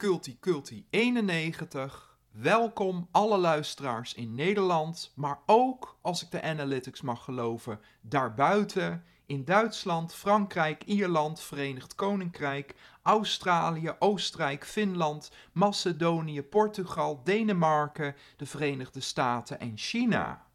[0.00, 2.16] Culti Culti 91.
[2.30, 9.44] Welkom alle luisteraars in Nederland, maar ook, als ik de analytics mag geloven, daarbuiten in
[9.44, 19.72] Duitsland, Frankrijk, Ierland, Verenigd Koninkrijk, Australië, Oostenrijk, Finland, Macedonië, Portugal, Denemarken, de Verenigde Staten en
[19.76, 20.49] China.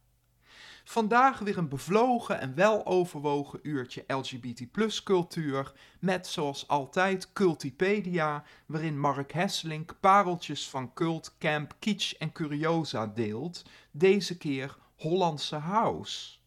[0.87, 4.61] Vandaag weer een bevlogen en weloverwogen uurtje LGBT
[5.03, 13.07] cultuur met zoals altijd Cultipedia, waarin Mark Hesselink pareltjes van cult, camp, kitsch en curiosa
[13.07, 16.37] deelt, deze keer Hollandse house.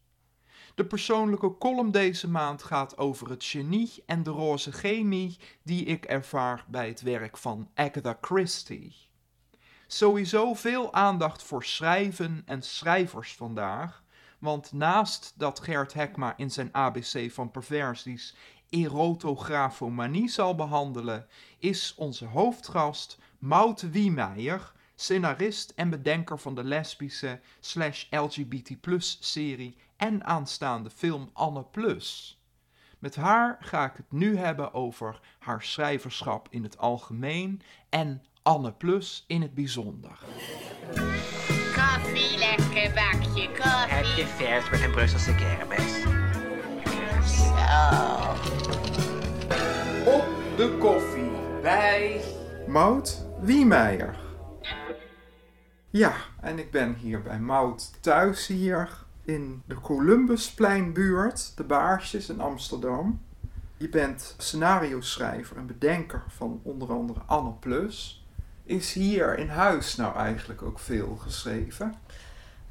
[0.75, 6.05] De persoonlijke column deze maand gaat over het genie en de roze chemie die ik
[6.05, 8.97] ervaar bij het werk van Agatha Christie.
[9.86, 14.06] Sowieso veel aandacht voor schrijven en schrijvers vandaag,
[14.39, 18.36] want naast dat Gert Hekma in zijn ABC van perversies
[18.70, 21.27] erotografomanie zal behandelen,
[21.58, 28.70] is onze hoofdgast Maute Wiemeijer, scenarist en bedenker van de lesbische slash LGBT
[29.20, 32.39] serie en aanstaande film Anne Plus.
[32.98, 38.73] Met haar ga ik het nu hebben over haar schrijverschap in het algemeen en Anne
[38.73, 40.19] Plus in het bijzonder.
[41.75, 43.48] Koffie, lekker bakje
[43.89, 44.47] Heb je koffie.
[44.47, 46.03] vers met een Brusselse kermis?
[47.36, 47.48] Zo.
[50.11, 50.27] Op
[50.57, 51.30] de koffie
[51.63, 52.20] bij
[52.67, 54.17] Mout Wiemeijer.
[55.90, 62.40] Ja, en ik ben hier bij Mout thuis hier in de Columbuspleinbuurt, de Baarsjes in
[62.40, 63.20] Amsterdam.
[63.77, 68.27] Je bent scenario-schrijver en bedenker van onder andere Anne Plus.
[68.64, 71.95] Is hier in huis nou eigenlijk ook veel geschreven?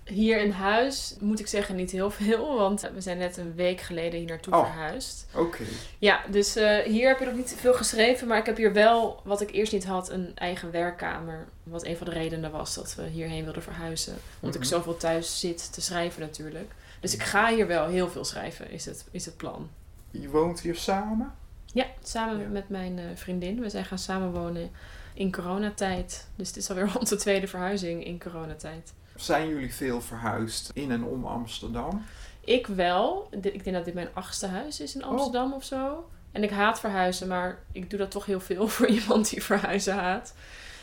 [0.08, 3.82] Hier in huis moet ik zeggen niet heel veel, want we zijn net een week
[3.82, 4.64] geleden hier naartoe Oh.
[4.66, 5.26] verhuisd.
[5.36, 5.64] Oké.
[6.00, 9.22] Ja, dus eh, hier heb je nog niet veel geschreven, maar ik heb hier wel,
[9.24, 11.46] wat ik eerst niet had, een eigen werkkamer.
[11.64, 14.14] Wat een van de redenen was dat we hierheen wilden verhuizen.
[14.40, 14.64] Omdat Mhm.
[14.64, 16.72] ik zoveel thuis zit te schrijven natuurlijk.
[17.00, 19.70] Dus ik ga hier wel heel veel schrijven, is het, is het plan.
[20.12, 21.34] Je woont hier samen?
[21.74, 22.48] Ja, samen Ja.
[22.48, 23.60] met mijn eh, vriendin.
[23.60, 24.72] We zijn gaan samenwonen
[25.14, 26.28] in coronatijd.
[26.36, 28.94] Dus het is alweer onze tweede verhuizing in coronatijd.
[29.18, 32.06] Zijn jullie veel verhuisd in en om Amsterdam?
[32.40, 33.28] Ik wel.
[33.32, 36.10] Ik denk dat dit mijn achtste huis is in Amsterdam of zo.
[36.32, 39.94] En ik haat verhuizen, maar ik doe dat toch heel veel voor iemand die verhuizen
[39.94, 40.34] haat.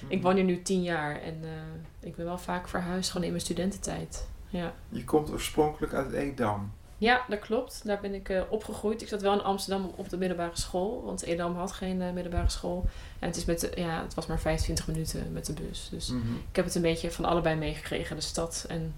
[0.08, 3.32] Ik woon hier nu tien jaar en eh, ik ben wel vaak verhuisd, gewoon in
[3.32, 4.28] mijn studententijd.
[4.48, 4.72] Ja.
[4.88, 6.72] Je komt oorspronkelijk uit Edam.
[6.98, 7.80] Ja, dat klopt.
[7.84, 9.02] Daar ben ik eh, opgegroeid.
[9.02, 12.48] Ik zat wel in Amsterdam op de middelbare school, want Edam had geen eh, middelbare
[12.50, 12.86] school.
[13.18, 15.88] En het, is met de, ja, het was maar 25 minuten met de bus.
[15.90, 16.34] Dus Mhm.
[16.50, 18.94] ik heb het een beetje van allebei meegekregen, de stad en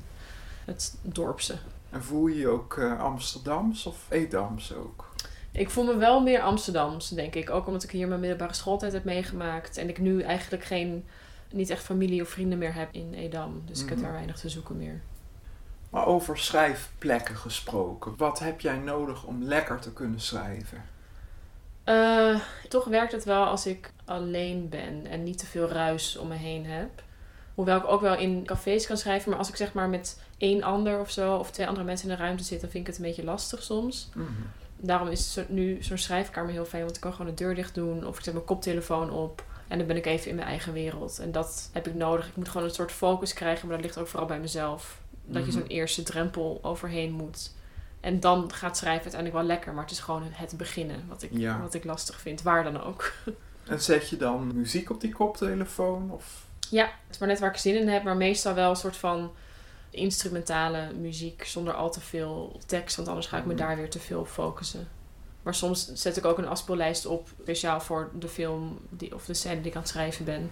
[0.64, 1.54] het dorpse.
[1.90, 5.14] En voel je je ook eh, Amsterdams of Edams ook?
[5.52, 7.50] Ik voel me wel meer Amsterdams, denk ik.
[7.50, 9.76] Ook omdat ik hier mijn middelbare schooltijd heb meegemaakt.
[9.76, 11.04] En ik nu eigenlijk geen,
[11.52, 13.62] niet echt familie of vrienden meer heb in Edam.
[13.64, 14.04] Dus ik heb Mhm.
[14.06, 15.00] daar weinig te zoeken meer.
[15.96, 18.14] Maar over schrijfplekken gesproken.
[18.16, 20.84] Wat heb jij nodig om lekker te kunnen schrijven?
[21.84, 26.28] Eh, toch werkt het wel als ik alleen ben en niet te veel ruis om
[26.28, 27.02] me heen heb.
[27.54, 29.30] Hoewel ik ook wel in cafés kan schrijven.
[29.30, 32.16] Maar als ik zeg maar met één ander of zo, of twee andere mensen in
[32.16, 34.08] de ruimte zit, dan vind ik het een beetje lastig soms.
[34.14, 34.26] Mhm.
[34.76, 37.74] Daarom is zo, nu zo'n schrijfkamer heel fijn, want ik kan gewoon de deur dicht
[37.74, 40.72] doen of ik zet mijn koptelefoon op en dan ben ik even in mijn eigen
[40.72, 41.18] wereld.
[41.18, 42.28] En dat heb ik nodig.
[42.28, 45.00] Ik moet gewoon een soort focus krijgen, maar dat ligt ook vooral bij mezelf.
[45.26, 45.58] Dat je Mhm.
[45.60, 47.54] zo'n eerste drempel overheen moet.
[48.00, 51.30] En dan gaat schrijven uiteindelijk wel lekker, maar het is gewoon het beginnen wat ik,
[51.32, 51.60] Ja.
[51.60, 53.12] wat ik lastig vind, waar dan ook.
[53.66, 56.10] En zet je dan muziek op die koptelefoon?
[56.10, 56.46] Of...
[56.70, 58.96] Ja, het is maar net waar ik zin in heb, maar meestal wel een soort
[58.96, 59.30] van
[59.90, 63.62] instrumentale muziek zonder al te veel tekst, want anders ga ik me Mhm.
[63.62, 64.88] daar weer te veel op focussen.
[65.42, 69.34] Maar soms zet ik ook een afspeellijst op, speciaal voor de film die, of de
[69.34, 70.50] scène die ik aan het schrijven ben,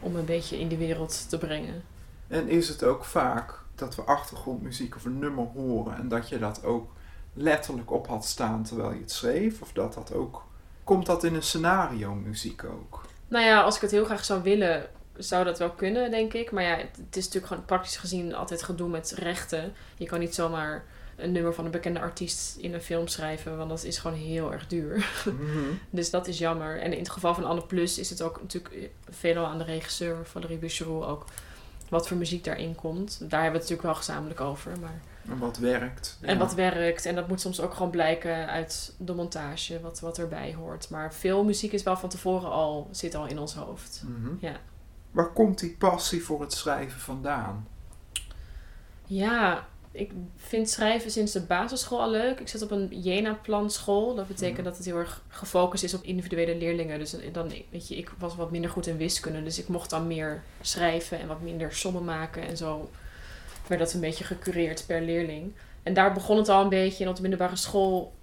[0.00, 1.82] om me een beetje in die wereld te brengen.
[2.28, 6.38] En is het ook vaak dat we achtergrondmuziek of een nummer horen en dat je
[6.38, 6.92] dat ook
[7.34, 9.60] letterlijk op had staan terwijl je het schreef?
[9.60, 10.44] Of dat dat ook...
[10.84, 13.04] Komt dat in een scenario muziek ook?
[13.28, 16.50] Nou ja, als ik het heel graag zou willen, zou dat wel kunnen, denk ik.
[16.50, 19.72] Maar ja, het, is natuurlijk gewoon praktisch gezien altijd gedoe met rechten.
[19.96, 20.84] Je kan niet zomaar
[21.16, 24.52] een nummer van een bekende artiest in een film schrijven, want dat is gewoon heel
[24.52, 25.22] erg duur.
[25.24, 25.58] Mhm.
[25.90, 26.80] Dus dat is jammer.
[26.80, 30.16] En in het geval van Anne Plus is het ook natuurlijk veelal aan de regisseur,
[30.26, 31.24] Valerie Bucheroux, ook
[31.88, 33.16] wat voor muziek daarin komt.
[33.18, 34.72] Daar hebben we het natuurlijk wel gezamenlijk over.
[34.80, 35.00] Maar...
[35.30, 36.18] En wat werkt.
[36.20, 36.38] En Ja.
[36.38, 37.06] wat werkt.
[37.06, 40.90] En dat moet soms ook gewoon blijken uit de montage, wat, wat erbij hoort.
[40.90, 44.02] Maar veel muziek is wel van tevoren al, zit al in ons hoofd.
[44.06, 44.34] Mhm.
[44.40, 44.56] Ja.
[45.10, 47.66] Waar komt die passie voor het schrijven vandaan?
[49.06, 52.40] Ja, ik vind schrijven sinds de basisschool al leuk.
[52.40, 54.14] Ik zit op een Jena-plan school.
[54.14, 54.64] Dat betekent Mhm.
[54.66, 56.98] dat het heel erg gefocust is op individuele leerlingen.
[56.98, 59.42] Dus dan, weet je, ik was wat minder goed in wiskunde.
[59.42, 62.42] Dus ik mocht dan meer schrijven en wat minder sommen maken.
[62.46, 62.90] En zo
[63.66, 65.52] werd dat een beetje gecureerd per leerling.
[65.82, 67.04] En daar begon het al een beetje.
[67.04, 68.14] En op de middelbare school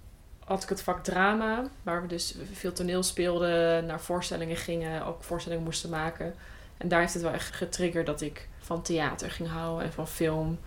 [0.44, 1.64] had ik het vak drama.
[1.82, 5.04] Waar we dus veel toneel speelden, naar voorstellingen gingen.
[5.06, 6.34] Ook voorstellingen moesten maken.
[6.76, 10.08] En daar heeft het wel echt getriggerd dat ik van theater ging houden en van
[10.08, 10.58] film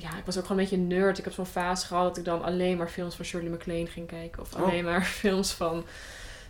[0.00, 1.18] ja, ik was ook gewoon een beetje een nerd.
[1.18, 4.06] Ik heb zo'n fase gehad dat ik dan alleen maar films van Shirley MacLaine ging
[4.06, 4.42] kijken.
[4.42, 4.62] Of Oh.
[4.62, 5.84] alleen maar films van,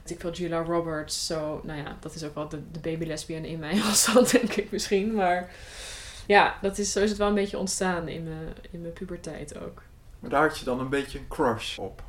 [0.06, 1.26] ik veel, Julia Roberts.
[1.26, 4.30] Zo, nou ja, dat is ook wel de, de baby lesbian in mij was dat,
[4.30, 5.14] denk ik misschien.
[5.14, 5.50] Maar
[6.26, 9.58] ja, dat is, zo is het wel een beetje ontstaan in mijn, in mijn puberteit
[9.58, 9.82] ook.
[10.20, 12.02] Maar daar had je dan een beetje een crush op.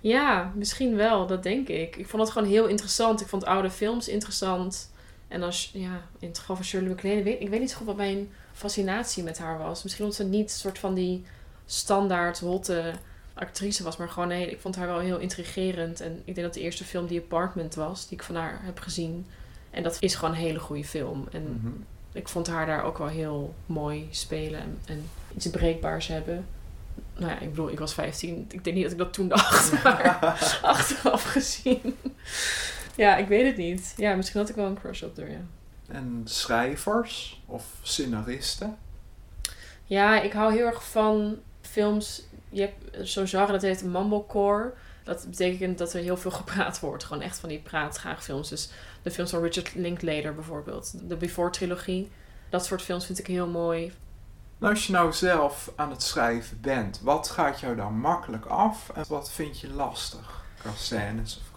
[0.00, 1.96] Ja, misschien wel, dat denk ik.
[1.96, 3.20] Ik vond het gewoon heel interessant.
[3.20, 4.90] Ik vond oude films interessant.
[5.28, 7.86] En als, ja, in het geval van Shirley MacLaine, weet, ik weet niet zo goed
[7.86, 8.30] wat mijn
[8.60, 9.82] fascinatie met haar was.
[9.82, 11.24] Misschien omdat ze niet een soort van die
[11.66, 12.92] standaard hotte
[13.34, 16.00] actrice was, maar gewoon nee, ik vond haar wel heel intrigerend.
[16.00, 18.78] En ik denk dat de eerste film die Apartment was, die ik van haar heb
[18.78, 19.26] gezien.
[19.70, 21.26] En dat is gewoon een hele goede film.
[21.32, 21.72] En Mhm.
[22.12, 26.46] ik vond haar daar ook wel heel mooi spelen en, en iets breekbaars hebben.
[27.16, 28.46] Nou ja, ik bedoel, ik was 15.
[28.50, 30.16] Ik denk niet dat ik dat toen dacht, maar
[30.62, 31.96] achteraf gezien.
[32.96, 33.94] Ja, ik weet het niet.
[33.96, 35.40] Ja, misschien had ik wel een crush op haar, ja.
[35.92, 38.76] En schrijvers of scenaristen?
[39.84, 42.22] Ja, ik hou heel erg van films.
[42.48, 44.72] Je hebt zo'n genre dat heet mumblecore.
[45.04, 47.04] Dat betekent dat er heel veel gepraat wordt.
[47.04, 48.48] Gewoon echt van die praatgraag films.
[48.48, 48.70] Dus
[49.02, 51.08] de films van Richard Linklater bijvoorbeeld.
[51.08, 52.10] De Before trilogie.
[52.48, 53.92] Dat soort films vind ik heel mooi.
[54.58, 58.90] Nou, als je nou zelf aan het schrijven bent, wat gaat jou dan makkelijk af
[58.94, 60.44] en wat vind je lastig?
[60.58, 61.49] Qua scènes of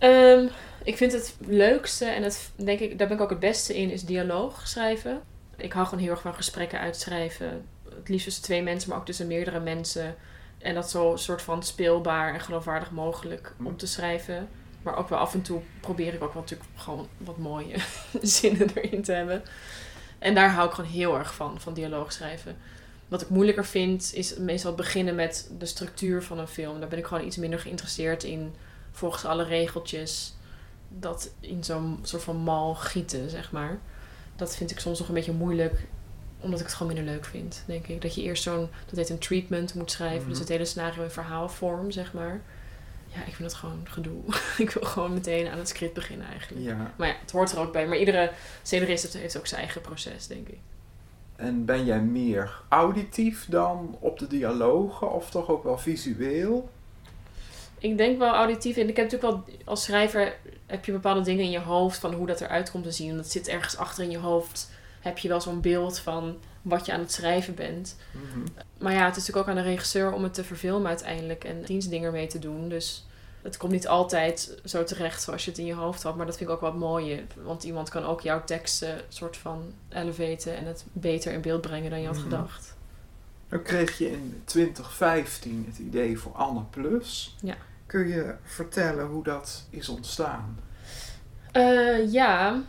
[0.00, 0.46] Ehm,
[0.84, 3.90] ik vind het leukste en het, denk ik, daar ben ik ook het beste in,
[3.90, 5.22] is dialoog schrijven.
[5.56, 7.66] Ik hou gewoon heel erg van gesprekken uitschrijven.
[7.94, 10.14] Het liefst tussen twee mensen, maar ook tussen meerdere mensen.
[10.58, 14.48] En dat zo soort van speelbaar en geloofwaardig mogelijk om te schrijven.
[14.82, 17.76] Maar ook wel af en toe probeer ik ook wel natuurlijk gewoon wat mooie
[18.22, 19.42] zinnen erin te hebben.
[20.18, 22.56] En daar hou ik gewoon heel erg van, van dialoog schrijven.
[23.08, 26.80] Wat ik moeilijker vind, is meestal beginnen met de structuur van een film.
[26.80, 28.54] Daar ben ik gewoon iets minder geïnteresseerd in
[28.92, 30.34] volgens alle regeltjes
[30.88, 33.78] dat in zo'n soort van mal gieten, zeg maar.
[34.36, 35.86] Dat vind ik soms nog een beetje moeilijk,
[36.40, 38.02] omdat ik het gewoon minder leuk vind, denk ik.
[38.02, 40.28] Dat je eerst zo'n, dat heet een treatment moet schrijven, Mhm.
[40.28, 42.40] dus het hele scenario in verhaalvorm, zeg maar.
[43.06, 44.20] Ja, ik vind dat gewoon gedoe.
[44.64, 46.64] ik wil gewoon meteen aan het script beginnen eigenlijk.
[46.66, 46.94] Ja.
[46.96, 47.86] Maar ja, het hoort er ook bij.
[47.88, 48.32] Maar iedere
[48.62, 50.58] scenarist heeft- heeft ook zijn eigen proces, denk ik.
[51.36, 56.70] En ben jij meer auditief dan op de dialogen of toch ook wel visueel?
[57.80, 58.76] Ik denk wel auditief.
[58.76, 60.36] En ik heb natuurlijk wel, als schrijver
[60.66, 63.16] heb je bepaalde dingen in je hoofd van hoe dat eruit komt te zien.
[63.16, 64.70] Dat zit ergens achter in je hoofd.
[65.00, 67.96] Heb je wel zo'n beeld van wat je aan het schrijven bent.
[68.12, 68.46] Mhm.
[68.78, 71.44] Maar ja, het is natuurlijk ook aan de regisseur om het te verfilmen uiteindelijk.
[71.44, 72.68] En dienstdingen mee te doen.
[72.68, 73.06] Dus
[73.42, 76.16] het komt niet altijd zo terecht zoals je het in je hoofd had.
[76.16, 77.22] Maar dat vind ik ook het mooie.
[77.42, 80.56] Want iemand kan ook jouw teksten soort van elevaten.
[80.56, 82.24] En het beter in beeld brengen dan je had Mhm.
[82.24, 82.76] gedacht.
[83.50, 87.36] Dan kreeg je in 2015 het idee voor Anne Plus.
[87.42, 87.54] Ja.
[87.86, 90.58] Kun je vertellen hoe dat is ontstaan?
[91.52, 92.60] Eh, ja,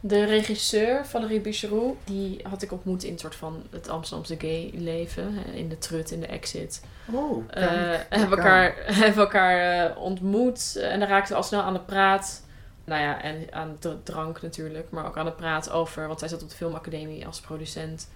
[0.00, 4.70] de regisseur Valerie Bucheroux, die had ik ontmoet in het soort van het Amsterdamse gay
[4.74, 5.44] leven.
[5.54, 6.82] In de trut, in de exit.
[7.12, 11.62] Oh, Eh, kijk, hebben elkaar, hebben elkaar eh, ontmoet en dan raakten we al snel
[11.62, 12.42] aan de praat.
[12.84, 16.28] Nou ja, en aan de drank natuurlijk, maar ook aan de praat over, want zij
[16.28, 18.08] zat op de filmacademie als producent,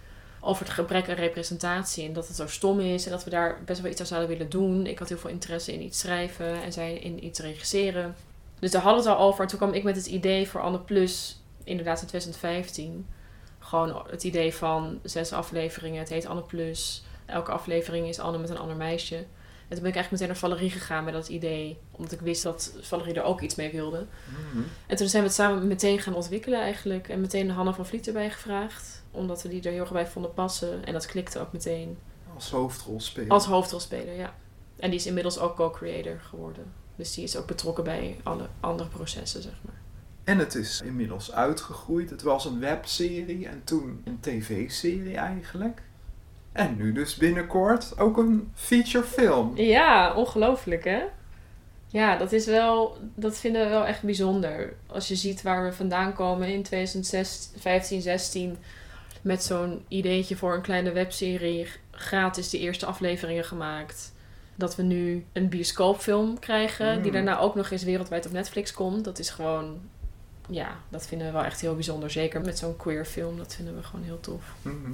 [0.44, 3.62] over het gebrek aan representatie en dat het zo stom is en dat we daar
[3.64, 4.86] best wel iets aan zouden willen doen.
[4.86, 8.14] Ik had heel veel interesse in iets schrijven en zij in iets regisseren.
[8.58, 9.42] Dus daar hadden we het al over.
[9.42, 13.06] En toen kwam ik met het idee voor Anne Plus, inderdaad in 2015.
[13.58, 15.98] Gewoon het idee van zes afleveringen.
[15.98, 17.04] Het heet Anne Plus.
[17.26, 19.16] Elke aflevering is Anne met een ander meisje.
[19.16, 21.78] En toen ben ik eigenlijk meteen naar Valerie gegaan met dat idee.
[21.90, 24.06] Omdat ik wist dat Valerie er ook iets mee wilde.
[24.28, 24.62] Mhm.
[24.86, 27.08] En toen zijn we het samen meteen gaan ontwikkelen eigenlijk.
[27.08, 29.01] En meteen Hanna van Vliet erbij gevraagd.
[29.12, 30.84] Omdat we die er heel erg bij vonden passen.
[30.84, 31.98] En dat klikte ook meteen.
[32.34, 33.30] Als hoofdrolspeler.
[33.30, 34.34] Als hoofdrolspeler, ja.
[34.76, 36.72] En die is inmiddels ook co-creator geworden.
[36.96, 39.80] Dus die is ook betrokken bij alle andere processen, zeg maar.
[40.24, 42.10] En het is inmiddels uitgegroeid.
[42.10, 45.82] Het was een webserie en toen een tv-serie eigenlijk.
[46.52, 49.56] En nu dus binnenkort ook een feature film.
[49.56, 51.02] Ja, ongelooflijk hè?
[51.86, 54.74] Ja, dat is wel, dat vinden we wel echt bijzonder.
[54.86, 58.58] Als je ziet waar we vandaan komen in 2015, 16
[59.22, 64.12] met zo'n ideetje voor een kleine webserie, gratis de eerste afleveringen gemaakt.
[64.54, 67.12] Dat we nu een bioscoopfilm krijgen, die Mm.
[67.12, 69.04] daarna ook nog eens wereldwijd op Netflix komt.
[69.04, 69.80] Dat is gewoon,
[70.48, 72.10] ja, dat vinden we wel echt heel bijzonder.
[72.10, 74.42] Zeker met zo'n queer film, dat vinden we gewoon heel tof.
[74.62, 74.92] Mhm.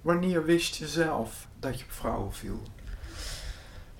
[0.00, 2.62] Wanneer wist je zelf dat je op vrouwen viel?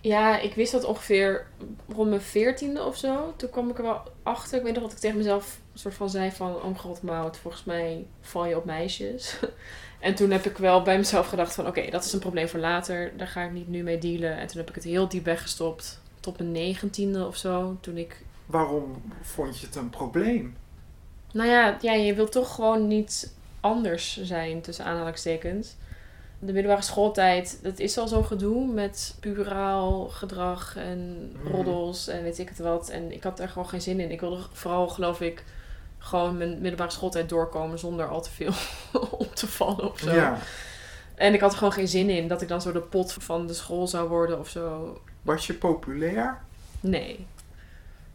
[0.05, 1.47] Ja, ik wist dat ongeveer
[1.89, 3.35] rond mijn veertiende of zo.
[3.37, 4.59] Toen kwam ik er wel achter.
[4.59, 6.55] Ik weet nog dat ik tegen mezelf een soort van zei van...
[6.55, 9.39] Oh god, Maud, volgens mij val je op meisjes.
[10.01, 11.67] en toen heb ik wel bij mezelf gedacht van...
[11.67, 13.13] Oké, dat is een probleem voor later.
[13.17, 14.37] Daar ga ik niet nu mee dealen.
[14.37, 16.01] En toen heb ik het heel diep weggestopt.
[16.21, 17.77] Tot mijn negentiende of zo.
[17.81, 18.23] Toen ik...
[18.47, 20.57] Waarom vond je het een probleem?
[21.33, 25.75] Nou ja, ja, je wilt toch gewoon niet anders zijn, tussen aanhalingstekens.
[26.39, 31.53] De middelbare schooltijd, dat is al zo'n gedoe met puberaal gedrag en Mhm.
[31.53, 32.89] roddels en weet ik het wat.
[32.89, 34.11] En ik had daar gewoon geen zin in.
[34.11, 35.45] Ik wilde vooral, geloof ik,
[35.99, 38.53] gewoon mijn middelbare schooltijd doorkomen zonder al te veel
[39.25, 40.13] op te vallen of zo.
[40.15, 40.39] Ja.
[41.15, 43.47] En ik had er gewoon geen zin in dat ik dan zo de pot van
[43.47, 44.99] de school zou worden of zo.
[45.23, 46.39] Was je populair?
[46.81, 47.27] Nee.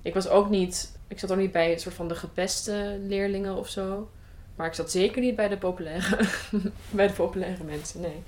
[0.02, 0.98] Ik was ook niet...
[1.08, 4.10] Ik zat ook niet bij een soort van de gepeste leerlingen of zo.
[4.60, 6.18] Maar ik zat zeker niet bij de populaire,
[6.90, 8.24] bij de populaire mensen, nee.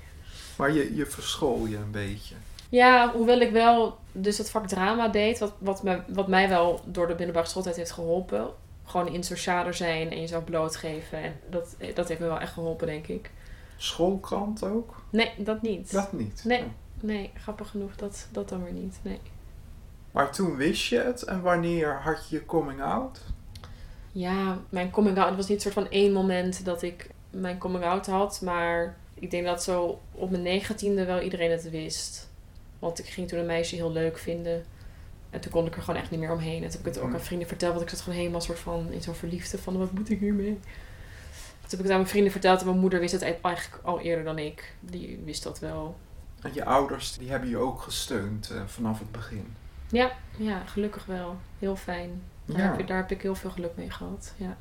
[0.56, 2.34] Maar je, je verschool je een beetje.
[2.68, 6.80] Ja, hoewel ik wel dus het vak drama deed, wat, wat, me, wat mij wel
[6.84, 8.50] door de middelbare schooltijd heeft geholpen.
[8.84, 11.18] Gewoon in socialer zijn en jezelf blootgeven.
[11.18, 13.30] En dat, dat heeft me wel echt geholpen, denk ik.
[13.76, 15.02] Schoolkrant ook?
[15.10, 15.92] Nee, dat niet.
[15.92, 16.42] Dat niet.
[16.44, 16.58] Nee.
[16.58, 16.64] Ja.
[17.00, 18.98] Nee, grappig genoeg, dat, dat dan weer niet.
[19.02, 19.20] Nee.
[20.10, 23.20] Maar toen wist je het en wanneer had je je coming out?
[24.12, 27.58] Ja, mijn coming out, het was niet een soort van één moment dat ik mijn
[27.58, 28.40] coming out had.
[28.44, 32.30] Maar ik denk dat zo op mijn negentiende wel iedereen het wist.
[32.78, 34.64] Want ik ging toen een meisje heel leuk vinden.
[35.30, 36.62] En toen kon ik er gewoon echt niet meer omheen.
[36.62, 37.14] En toen heb ik het ook Mhm.
[37.16, 37.70] aan vrienden verteld.
[37.72, 40.52] Want ik zat gewoon helemaal soort van in zo'n verliefde van wat moet ik hiermee?
[40.54, 42.60] Toen heb ik het aan mijn vrienden verteld.
[42.60, 44.74] En mijn moeder wist het eigenlijk al eerder dan ik.
[44.80, 45.96] Die wist dat wel.
[46.42, 49.54] En je ouders die hebben je ook gesteund eh, vanaf het begin.
[49.90, 51.36] Ja, ja, gelukkig wel.
[51.58, 52.22] Heel fijn.
[52.44, 52.70] Daar, Ja.
[52.70, 54.34] heb, ik- daar heb ik heel veel geluk mee gehad.
[54.36, 54.56] Ja.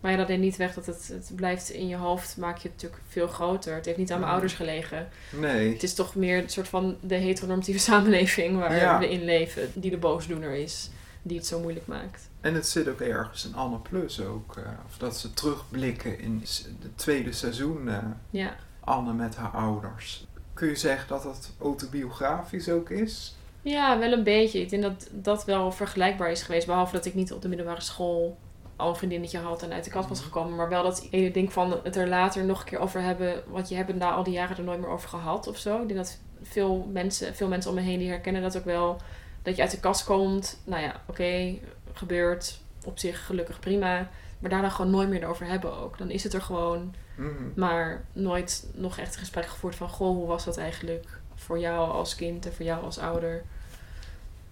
[0.00, 2.62] Maar ja, dat deed niet weg dat het, het blijft in je hoofd, maak je
[2.68, 3.74] het natuurlijk veel groter.
[3.74, 5.08] Het heeft niet aan mijn ouders gelegen.
[5.30, 5.72] Nee.
[5.72, 8.98] Het is toch meer een soort van de heteronormatieve samenleving waar Ja.
[8.98, 10.90] we in leven, die de boosdoener is,
[11.22, 12.28] die het zo moeilijk maakt.
[12.40, 14.56] En het zit ook ergens in Anne Plus ook.
[14.56, 17.98] eh, of dat ze terugblikken in het tweede seizoen eh,
[18.30, 18.56] Ja.
[18.80, 20.26] Anne met haar ouders.
[20.54, 23.35] Kun je zeggen dat het autobiografisch ook is?
[23.70, 24.60] Ja, wel een beetje.
[24.60, 26.66] Ik denk dat dat wel vergelijkbaar is geweest.
[26.66, 28.36] Behalve dat ik niet op de middelbare school
[28.76, 30.26] al een vriendinnetje had en uit de kast was Mhm.
[30.26, 30.56] gekomen.
[30.56, 33.42] Maar wel dat hele ding van het er later nog een keer over hebben.
[33.46, 35.80] Want je hebt het na al die jaren er nooit meer over gehad of zo.
[35.82, 38.96] Ik denk dat veel mensen, veel mensen om me heen die herkennen dat ook wel.
[39.42, 40.60] Dat je uit de kast komt.
[40.64, 41.54] Nou ja, oké,
[41.92, 42.60] gebeurt.
[42.84, 44.08] Op zich gelukkig prima.
[44.38, 45.98] Maar daarna gewoon nooit meer erover hebben ook.
[45.98, 46.94] Dan is het er gewoon.
[47.16, 47.30] Mhm.
[47.54, 49.88] Maar nooit nog echt een gesprek gevoerd van...
[49.88, 53.44] Goh, hoe was dat eigenlijk voor jou als kind en voor jou als ouder?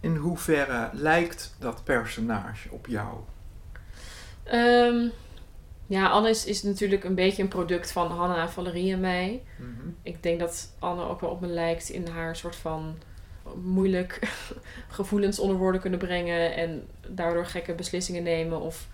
[0.04, 3.18] In hoeverre lijkt dat personage op jou?
[4.42, 5.08] Ehm,
[5.87, 9.42] ja, Anne is, is natuurlijk een beetje een product van Hanna, Valerie en mij.
[9.56, 9.88] Mhm.
[10.02, 12.96] Ik denk dat Anne ook wel op me lijkt in haar soort van
[13.62, 14.18] moeilijk
[14.88, 16.54] gevoelens onder woorden kunnen brengen.
[16.54, 18.88] En daardoor gekke beslissingen nemen of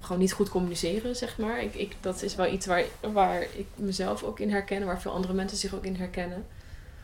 [0.00, 1.62] gewoon niet goed communiceren, zeg maar.
[1.62, 5.12] Ik, ik, dat is wel iets waar, waar ik mezelf ook in herken, waar veel
[5.12, 6.46] andere mensen zich ook in herkennen.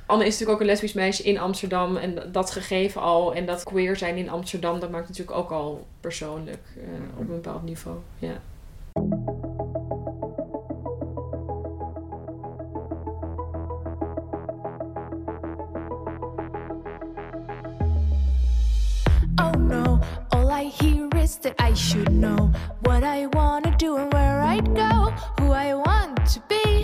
[0.08, 3.34] Anne is natuurlijk ook een lesbisch meisje in Amsterdam en dat gegeven al.
[3.34, 6.82] En dat queer zijn in Amsterdam, dat maakt natuurlijk ook al persoonlijk eh,
[7.14, 7.96] op een bepaald niveau.
[8.18, 8.40] Ja.
[19.36, 19.98] Oh no,
[20.28, 22.50] all I hear is that I should know
[22.80, 26.77] what I wanna do and where I'd go, who I want to be.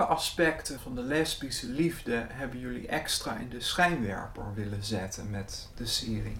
[0.00, 5.68] Welke aspecten van de lesbische liefde hebben jullie extra in de schijnwerper willen zetten met
[5.76, 6.38] de serie?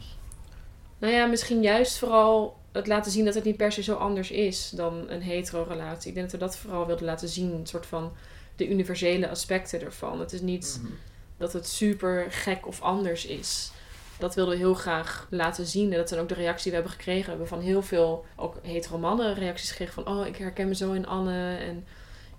[0.98, 4.30] Nou ja, misschien juist vooral het laten zien dat het niet per se zo anders
[4.30, 6.08] is dan een hetero-relatie.
[6.08, 7.52] Ik denk dat we dat vooral wilden laten zien.
[7.52, 8.12] Een soort van
[8.56, 10.20] de universele aspecten ervan.
[10.20, 10.92] Het is niet Mhm.
[11.36, 13.72] dat het super gek of anders is.
[14.18, 15.92] Dat wilden we heel graag laten zien.
[15.92, 17.24] En dat zijn ook de reacties die we hebben gekregen.
[17.24, 20.06] We hebben van heel veel, ook hetero mannen, reacties gekregen van...
[20.06, 21.56] Oh, ik herken me zo in Anne.
[21.56, 21.86] En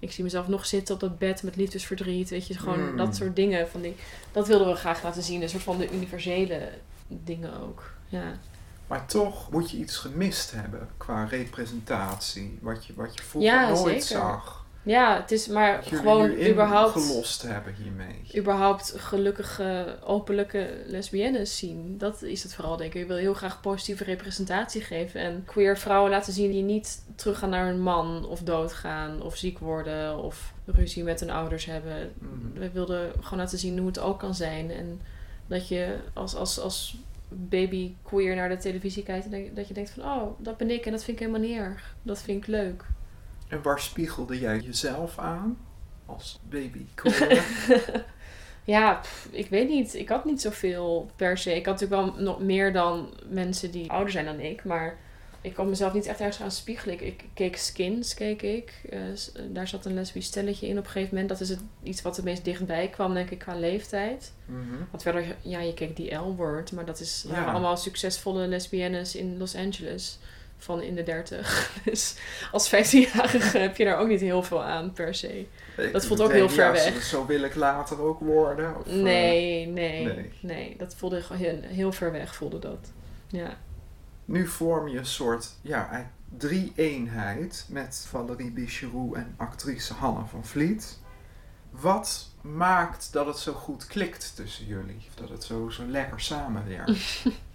[0.01, 2.29] ik zie mezelf nog zitten op dat bed met liefdesverdriet.
[2.29, 2.98] Weet je, gewoon Mm.
[2.98, 3.70] dat soort dingen.
[3.70, 3.96] Van die,
[4.31, 5.42] dat wilden we graag laten zien.
[5.42, 6.70] Een soort van de universele
[7.07, 7.92] dingen ook.
[8.07, 8.40] Ja.
[8.87, 13.68] Maar toch moet je iets gemist hebben qua representatie, wat je, wat je vroeger Ja,
[13.70, 14.22] nooit zeker.
[14.22, 14.60] zag.
[14.83, 18.22] Ja, het is maar jullie gewoon überhaupt, gelost hebben hiermee.
[18.37, 21.98] überhaupt gelukkige, openlijke lesbiennes zien.
[21.98, 23.01] Dat is het vooral, denk ik.
[23.01, 25.22] Ik wil heel graag positieve representatie geven.
[25.22, 28.25] En queer vrouwen laten zien die niet teruggaan naar hun man.
[28.27, 29.22] Of doodgaan.
[29.22, 30.17] Of ziek worden.
[30.17, 32.13] Of ruzie met hun ouders hebben.
[32.20, 32.59] Mhm.
[32.59, 34.72] We wilden gewoon laten zien hoe het ook kan zijn.
[34.72, 35.01] En
[35.48, 36.98] dat je als, als, als
[37.29, 39.25] baby queer naar de televisie kijkt.
[39.25, 40.85] En dat- dat je denkt van, oh, dat ben ik.
[40.85, 41.96] En dat vind ik helemaal niet erg.
[42.01, 42.83] Dat vind ik leuk.
[43.51, 45.57] En waar spiegelde jij jezelf aan
[46.05, 46.85] als baby?
[48.64, 49.94] Ja, pff, ik weet niet.
[49.96, 51.55] Ik had niet zoveel per se.
[51.55, 54.64] Ik had natuurlijk wel nog meer dan mensen die ouder zijn dan ik.
[54.64, 54.98] Maar
[55.42, 56.94] ik kon mezelf niet echt ergens gaan spiegelen.
[56.96, 58.81] Ik, ik keek Skins, keek ik.
[58.90, 59.00] Eh,
[59.50, 61.29] daar zat een lesbisch stelletje in op een gegeven moment.
[61.29, 64.33] Dat is het, iets wat het meest dichtbij kwam, denk ik, qua leeftijd.
[64.46, 64.59] Mhm.
[64.92, 66.72] Want verder, ja, je keek die L-word.
[66.72, 67.46] Maar dat is Ja.
[67.46, 70.20] allemaal succesvolle lesbiennes in Los Angeles.
[70.61, 71.71] Van in de dertig.
[71.83, 72.15] Dus
[72.51, 75.45] als 15-jarige heb je daar ook niet heel veel aan, per se.
[75.77, 76.93] Ik Dat voelt ook heel ver ja, weg.
[76.93, 78.77] Zo, zo wil ik later ook worden.
[78.77, 80.31] Of, eh, Nee, nee, nee.
[80.41, 82.91] nee, Dat voelde gewoon heel, heel ver weg, voelde dat.
[83.27, 83.57] Ja.
[84.25, 91.00] Nu vorm je een soort ja, drie-eenheid met Valerie Bicheroux en actrice Hanne van Vliet.
[91.69, 95.05] Wat maakt dat het zo goed klikt tussen jullie?
[95.07, 97.24] Of dat het zo, zo lekker samenwerkt?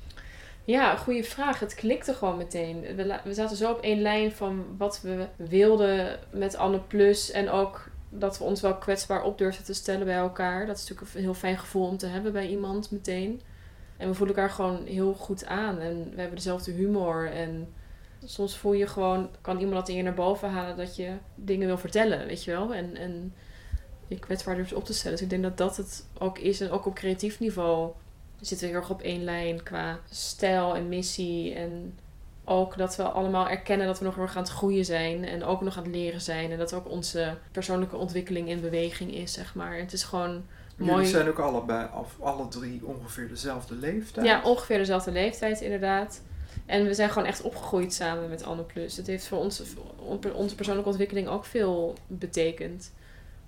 [0.67, 1.61] Ja, goede vraag.
[1.61, 2.97] Het klikte gewoon meteen.
[3.25, 7.31] We, zaten zo op één lijn van wat we wilden met Anne Plus.
[7.31, 10.67] En ook dat we ons wel kwetsbaar op durfden te stellen bij elkaar.
[10.67, 13.41] Dat is natuurlijk een heel fijn gevoel om te hebben bij iemand meteen.
[13.97, 15.79] En we voelen elkaar gewoon heel goed aan.
[15.79, 17.31] En we hebben dezelfde humor.
[17.31, 17.73] En
[18.25, 21.67] soms voel je gewoon, kan iemand dat in je naar boven halen dat je dingen
[21.67, 22.75] wil vertellen, weet je wel.
[22.75, 23.35] En, en
[24.09, 25.17] je kwetsbaar durft op te stellen.
[25.17, 26.61] Dus ik denk dat dat het ook is.
[26.61, 27.93] En ook op creatief niveau
[28.41, 31.55] zitten we heel erg op één lijn qua stijl en missie.
[31.55, 31.99] En
[32.45, 35.25] ook dat we allemaal erkennen dat we nog heel erg aan het groeien zijn.
[35.25, 36.51] En ook nog aan het leren zijn.
[36.51, 39.77] En dat ook onze persoonlijke ontwikkeling in beweging is, zeg maar.
[39.77, 40.43] Het is gewoon
[40.77, 41.07] Jullie mooi.
[41.07, 44.27] zijn ook allebei, of alle drie ongeveer dezelfde leeftijd.
[44.27, 46.21] Ja, ongeveer dezelfde leeftijd inderdaad.
[46.67, 48.97] En we zijn gewoon echt opgegroeid samen met Anne Plus.
[48.97, 49.63] Het heeft voor ons,
[50.35, 52.93] onze persoonlijke ontwikkeling ook veel betekend.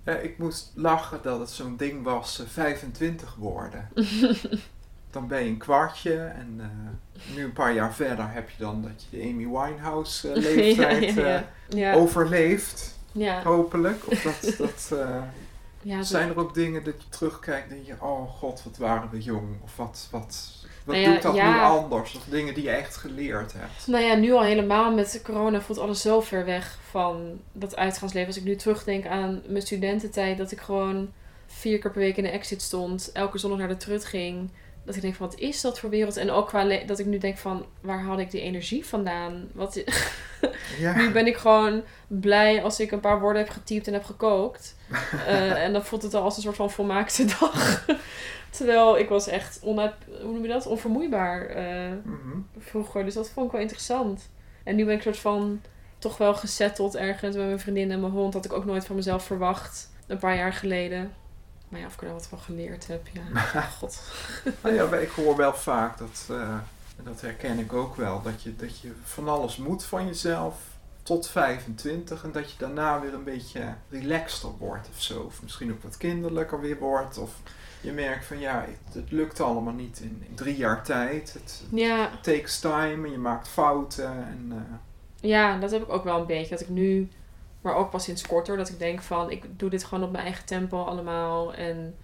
[0.05, 3.89] Ja, ik moest lachen dat het zo'n ding was, eh, 25 worden.
[5.11, 8.81] dan ben je een kwartje en eh, nu een paar jaar verder heb je dan
[8.81, 11.93] dat je de Amy Winehouse eh, leeftijd ja, ja, eh, ja.
[11.93, 12.99] overleeft,
[13.43, 14.07] hopelijk.
[14.07, 18.77] Of dat, dat, zijn er ook dingen dat je terugkijkt en je, oh god, wat
[18.77, 19.47] waren we jong.
[19.63, 22.15] Of wat, wat, wat Nou doet dat nu anders?
[22.15, 23.87] Of dingen die je echt geleerd hebt.
[23.87, 28.27] Nou ja, nu al helemaal met corona voelt alles zo ver weg van dat uitgaansleven.
[28.27, 31.09] Als ik nu terugdenk aan mijn studententijd, dat ik gewoon
[31.47, 34.49] vier keer per week in de exit stond, elke zondag naar de trut ging.
[34.89, 36.17] Dat ik denk van, wat is dat voor wereld?
[36.17, 39.49] En ook qua dat ik nu denk van, waar haal ik die energie vandaan?
[39.53, 39.83] Wat,
[40.79, 40.95] Ja.
[40.95, 44.75] nu ben ik gewoon blij als ik een paar woorden heb getypt en heb gekookt.
[45.27, 47.85] Eh, en dan voelt het al als een soort van volmaakte dag.
[48.49, 49.59] Terwijl ik was echt
[50.21, 50.65] hoe noem je dat?
[50.67, 52.37] onvermoeibaar eh, Mhm.
[52.57, 53.03] vroeger.
[53.05, 54.29] Dus dat vond ik wel interessant.
[54.63, 55.61] En nu ben ik soort van
[55.99, 58.33] toch wel gesetteld ergens met mijn vriendin en mijn hond.
[58.33, 59.89] Dat ik ook nooit van mezelf verwacht.
[60.07, 61.13] Een paar jaar geleden.
[61.69, 63.07] Maar ja, of ik er wat van geleerd heb.
[63.13, 64.01] Ja, god.
[64.63, 66.53] Nou ja, ik hoor wel vaak dat, eh,
[66.97, 70.55] en dat herken ik ook wel, dat je, dat je van alles moet van jezelf
[71.03, 75.21] tot 25 en dat je daarna weer een beetje relaxter wordt of zo.
[75.21, 77.17] Of misschien ook wat kinderlijker weer wordt.
[77.17, 77.31] Of
[77.81, 81.33] je merkt van ja, het, het lukt allemaal niet in, in drie jaar tijd.
[81.33, 84.11] Het Ja, takes time en je maakt fouten.
[84.11, 84.75] En, eh,
[85.29, 86.49] ja, dat heb ik ook wel een beetje.
[86.49, 87.09] Dat ik nu,
[87.61, 89.31] maar ook pas sinds korter, dat ik denk van...
[89.31, 91.53] Ik doe dit gewoon op mijn eigen tempo allemaal.
[91.53, 91.95] En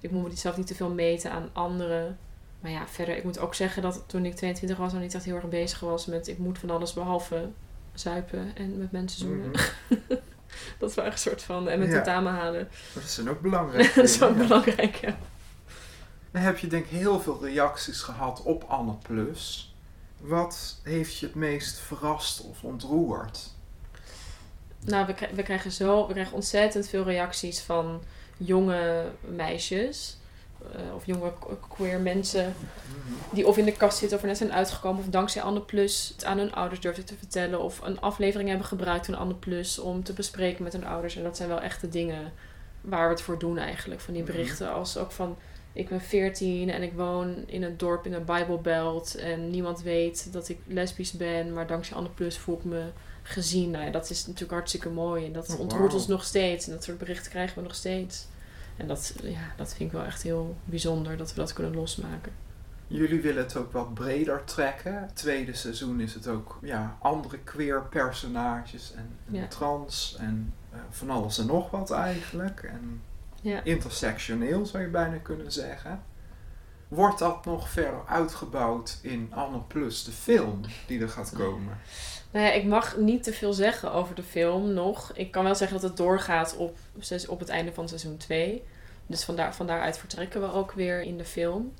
[0.00, 2.18] ik moet mezelf niet te veel meten aan anderen.
[2.60, 4.92] Maar ja, verder, ik moet ook zeggen dat toen ik 22 was...
[4.92, 6.28] nog niet echt heel erg bezig was met...
[6.28, 7.48] Ik moet van alles behalve
[7.94, 9.50] zuipen en met mensen zoenen.
[9.50, 9.98] mhm.
[10.78, 11.68] Dat echt een soort van...
[11.68, 11.96] En mijn Ja.
[11.96, 12.68] tentamen halen.
[12.94, 13.94] Dat zijn ook belangrijk.
[13.94, 14.42] dat is ook ja.
[14.46, 15.16] belangrijk, ja.
[16.30, 19.74] Dan heb je denk ik heel veel reacties gehad op Anne Plus.
[20.18, 23.53] Wat heeft je het meest verrast of ontroerd?
[24.84, 26.06] Nou, we, krij- we krijgen zo...
[26.06, 28.02] We krijgen ontzettend veel reacties van
[28.36, 30.16] jonge meisjes...
[30.72, 32.54] eh, of jonge que- queer mensen
[33.32, 36.12] die of in de kast zitten of er net zijn uitgekomen of dankzij Anne Plus
[36.14, 39.78] het aan hun ouders durfden te vertellen of een aflevering hebben gebruikt van Anne Plus
[39.78, 41.16] om te bespreken met hun ouders.
[41.16, 42.32] En dat zijn wel echte dingen
[42.80, 44.32] waar we het voor doen eigenlijk, van die Mhm.
[44.32, 44.72] berichten.
[44.72, 45.36] Als ook van,
[45.72, 50.32] ik ben 14 en ik woon in een dorp in een Bijbelbelt en niemand weet
[50.32, 52.82] dat ik lesbisch ben, maar dankzij Anne Plus voel ik me
[53.26, 53.70] gezien.
[53.70, 56.72] Nou ja, dat is natuurlijk hartstikke mooi en dat Oh, ontroert ons nog steeds en
[56.72, 58.26] dat soort berichten krijgen we nog steeds.
[58.76, 62.32] En dat, ja, dat vind ik wel echt heel bijzonder dat we dat kunnen losmaken.
[62.86, 65.00] Jullie willen het ook wat breder trekken.
[65.00, 69.46] Het tweede seizoen is het ook ja, andere queer personages en, en Ja.
[69.46, 72.62] trans en eh, van alles en nog wat eigenlijk.
[72.62, 73.02] En
[73.40, 73.62] Ja.
[73.64, 76.02] intersectioneel zou je bijna kunnen zeggen.
[76.88, 81.78] Wordt dat nog verder uitgebouwd in Anne Plus, de film die er gaat komen?
[82.34, 85.12] Nou ja, ik mag niet te veel zeggen over de film nog.
[85.14, 86.76] Ik kan wel zeggen dat het doorgaat op,
[87.28, 88.62] op het einde van seizoen 2.
[89.06, 91.72] Dus vandaar, van daaruit vertrekken we ook weer in de film.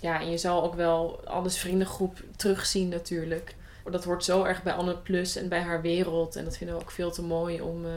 [0.00, 3.54] Ja, en je zal ook wel Anne's vriendengroep terugzien natuurlijk.
[3.90, 6.36] Dat hoort zo erg bij Anne Plus en bij haar wereld.
[6.36, 7.90] En dat vinden we ook veel te mooi om, eh,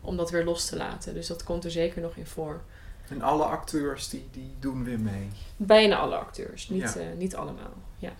[0.00, 1.14] om dat weer los te laten.
[1.14, 2.60] Dus dat komt er zeker nog in voor.
[3.08, 5.28] En alle acteurs die, die doen weer mee.
[5.56, 7.00] Bijna alle acteurs, niet, Ja.
[7.00, 7.72] eh, niet allemaal.
[7.98, 8.12] Ja.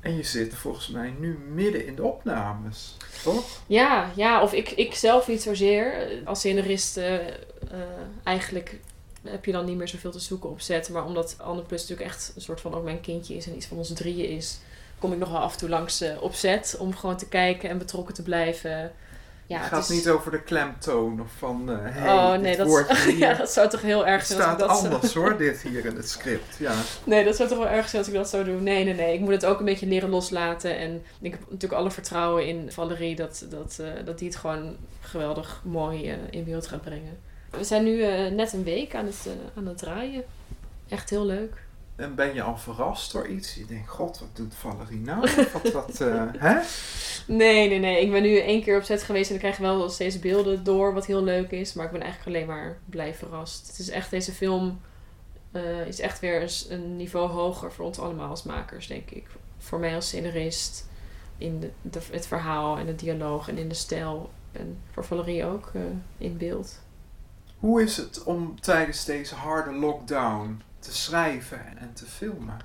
[0.00, 3.44] En je zit volgens mij nu midden in de opnames, toch?
[3.66, 6.08] Ja, ja, of ik, ik zelf niet zozeer.
[6.24, 7.14] Als scenarist, eh,
[8.24, 8.80] eigenlijk
[9.22, 10.88] heb je dan niet meer zoveel te zoeken op set.
[10.88, 13.66] Maar omdat Anne Plus natuurlijk echt een soort van ook mijn kindje is en iets
[13.66, 14.58] van ons drieën is,
[14.98, 17.68] kom ik nog wel af en toe langs eh, op set om gewoon te kijken
[17.68, 18.92] en betrokken te blijven.
[19.48, 22.56] Ja, het het gaat is- niet over de klemtoon of van, eh hey, oh nee,
[22.56, 23.18] dat, woordje hier.
[23.18, 25.60] ja, dat zou toch heel erg het zijn als ik staat dat anders hoor, dit
[25.62, 26.56] hier in het script.
[26.58, 26.72] Ja.
[27.04, 28.62] Nee, dat zou toch wel erg zijn als ik dat zou doen.
[28.62, 29.14] Nee, nee, nee.
[29.14, 30.78] Ik moet het ook een beetje leren loslaten.
[30.78, 34.76] En ik heb natuurlijk alle vertrouwen in Valerie dat, dat, eh, dat die het gewoon
[35.00, 37.18] geweldig mooi eh, in beeld gaat brengen.
[37.50, 37.96] We zijn nu
[38.30, 40.24] net een week aan het, aan het draaien.
[40.88, 41.66] Echt heel leuk.
[41.98, 43.54] En ben je al verrast door iets?
[43.54, 45.28] Je denkt, god, wat doet Valerie nou?
[45.52, 46.60] wat, wat, eh, hè?
[47.26, 48.00] Nee, nee, nee.
[48.02, 50.94] Ik ben nu één keer op set geweest en ik krijg wel steeds beelden door,
[50.94, 51.72] wat heel leuk is.
[51.72, 53.66] Maar ik ben eigenlijk alleen maar blij verrast.
[53.66, 54.80] Het is echt, deze film
[55.52, 59.26] eh, is echt weer een, een niveau hoger voor ons allemaal als makers, denk ik.
[59.58, 60.86] Voor mij als scenarist,
[61.38, 64.30] in de, de- het verhaal en de dialoog en in de stijl.
[64.52, 65.80] En voor Valerie ook eh,
[66.18, 66.78] in beeld.
[67.58, 72.56] Hoe is het om tijdens deze harde lockdown te schrijven en te filmen?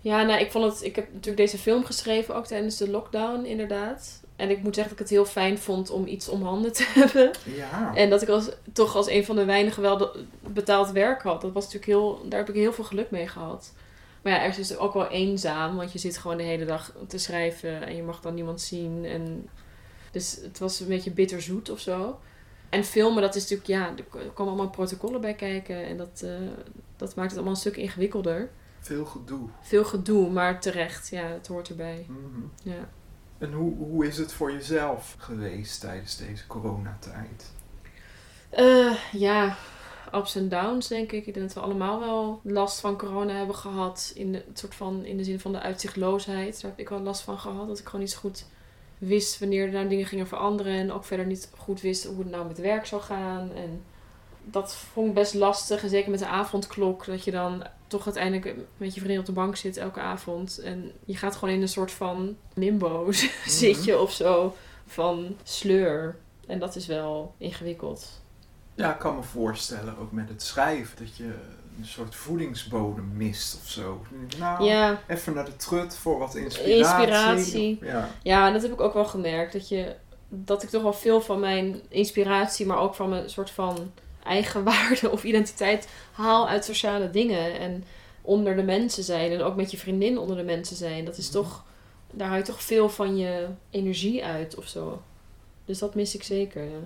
[0.00, 0.82] Ja, nou, ik vond het.
[0.82, 4.20] Ik heb natuurlijk deze film geschreven ook tijdens de lockdown, inderdaad.
[4.36, 6.84] En ik moet zeggen dat ik het heel fijn vond om iets om handen te
[7.00, 7.30] hebben.
[7.44, 7.94] Ja.
[7.94, 11.40] En dat ik als, toch als een van de weinigen wel betaald werk had.
[11.40, 13.72] Dat was natuurlijk heel, daar heb ik heel veel geluk mee gehad.
[14.22, 15.76] Maar ja, ergens is het ook wel eenzaam.
[15.76, 17.86] Want je zit gewoon de hele dag te schrijven.
[17.86, 19.04] En je mag dan niemand zien.
[19.04, 19.48] En
[20.10, 22.18] dus het was een beetje bitterzoet of zo.
[22.68, 25.86] En filmen, dat is natuurlijk, ja, er komen allemaal protocollen bij kijken.
[25.86, 26.30] En dat, eh,
[26.98, 28.50] dat maakt het allemaal een stuk ingewikkelder.
[28.80, 29.48] Veel gedoe.
[29.60, 31.08] Veel gedoe, maar terecht.
[31.08, 32.06] Ja, het hoort erbij.
[32.08, 32.40] Mhm.
[32.62, 32.88] Ja.
[33.38, 37.52] En hoe, hoe is het voor jezelf geweest tijdens deze coronatijd?
[38.50, 39.56] Eh, ja,
[40.14, 41.26] ups en downs denk ik.
[41.26, 44.12] Ik denk dat we allemaal wel last van corona hebben gehad.
[44.14, 46.60] In de, soort van, in de zin van de uitzichtloosheid.
[46.60, 47.68] Daar heb ik wel last van gehad.
[47.68, 48.46] Dat ik gewoon niet zo goed
[48.98, 50.72] wist wanneer er nou dingen gingen veranderen.
[50.72, 53.52] En ook verder niet goed wist hoe het nou met werk zou gaan.
[53.52, 53.82] En
[54.50, 55.82] dat vond ik best lastig.
[55.82, 57.04] En zeker met de avondklok.
[57.04, 60.58] Dat je dan toch uiteindelijk met je vriendin op de bank zit elke avond.
[60.58, 63.12] En je gaat gewoon in een soort van limbo
[63.46, 64.54] zit je of zo.
[64.86, 66.16] Van sleur.
[66.46, 68.22] En dat is wel ingewikkeld.
[68.74, 71.34] Ja, ik kan me voorstellen, ook met het schrijven, dat je
[71.78, 74.06] een soort voedingsbodem mist of zo.
[74.38, 76.76] Nou, Ja, even naar de trut voor wat inspiratie.
[76.76, 77.78] Inspiratie.
[77.82, 78.08] Ja.
[78.22, 79.52] ja, dat heb ik ook wel gemerkt.
[79.52, 79.94] Dat, je,
[80.28, 83.92] dat ik toch wel veel van mijn inspiratie, maar ook van mijn soort van
[84.28, 87.58] eigen waarde of identiteit haal uit sociale dingen.
[87.58, 87.84] En
[88.28, 89.32] onder de mensen zijn.
[89.32, 91.04] En ook met je vriendin onder de mensen zijn.
[91.04, 91.64] Dat is toch,
[92.12, 95.02] daar haal je toch veel van je energie uit of zo.
[95.64, 96.78] Dus dat mis ik zeker, ja.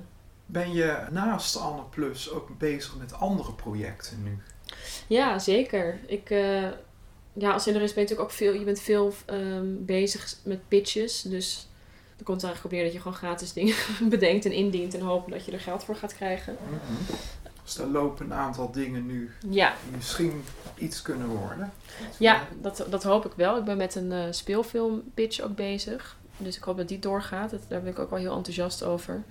[0.47, 4.39] Ben je naast Anne Plus ook bezig met andere projecten nu?
[5.07, 6.01] Ja, zeker.
[6.07, 6.69] Ik, eh,
[7.33, 11.23] ja, als generalist ben je natuurlijk ook veel, je bent veel ehm, bezig met pitches.
[11.23, 11.69] Dus
[12.23, 13.75] er komt eigenlijk op neer dat je gewoon gratis dingen
[14.19, 16.57] bedenkt en indient en hopen dat je er geld voor gaat krijgen.
[17.65, 21.73] Dus daar lopen een aantal dingen nu Ja, die misschien iets kunnen worden.
[22.19, 23.57] ja dat, dat hoop ik wel.
[23.57, 26.17] Ik ben met een eh, speelfilm pitch ook bezig.
[26.37, 27.51] Dus ik hoop dat die doorgaat.
[27.51, 29.23] Dat, daar ben ik ook wel heel enthousiast over.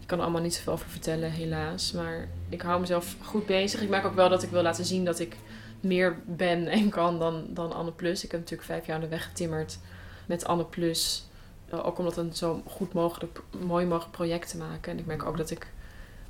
[0.00, 1.92] Ik kan er allemaal niet zoveel over vertellen, helaas.
[1.92, 3.80] Maar ik hou mezelf goed bezig.
[3.82, 5.36] Ik merk ook wel dat ik wil laten zien dat ik
[5.80, 8.24] meer ben en kan dan, dan Anne Plus.
[8.24, 9.78] Ik heb natuurlijk vijf jaar aan de weg getimmerd
[10.26, 11.24] met Anne Plus.
[11.72, 14.92] Eh, ook om dat een zo goed mogelijk, mooi mogelijk project te maken.
[14.92, 15.66] En ik merk ook dat ik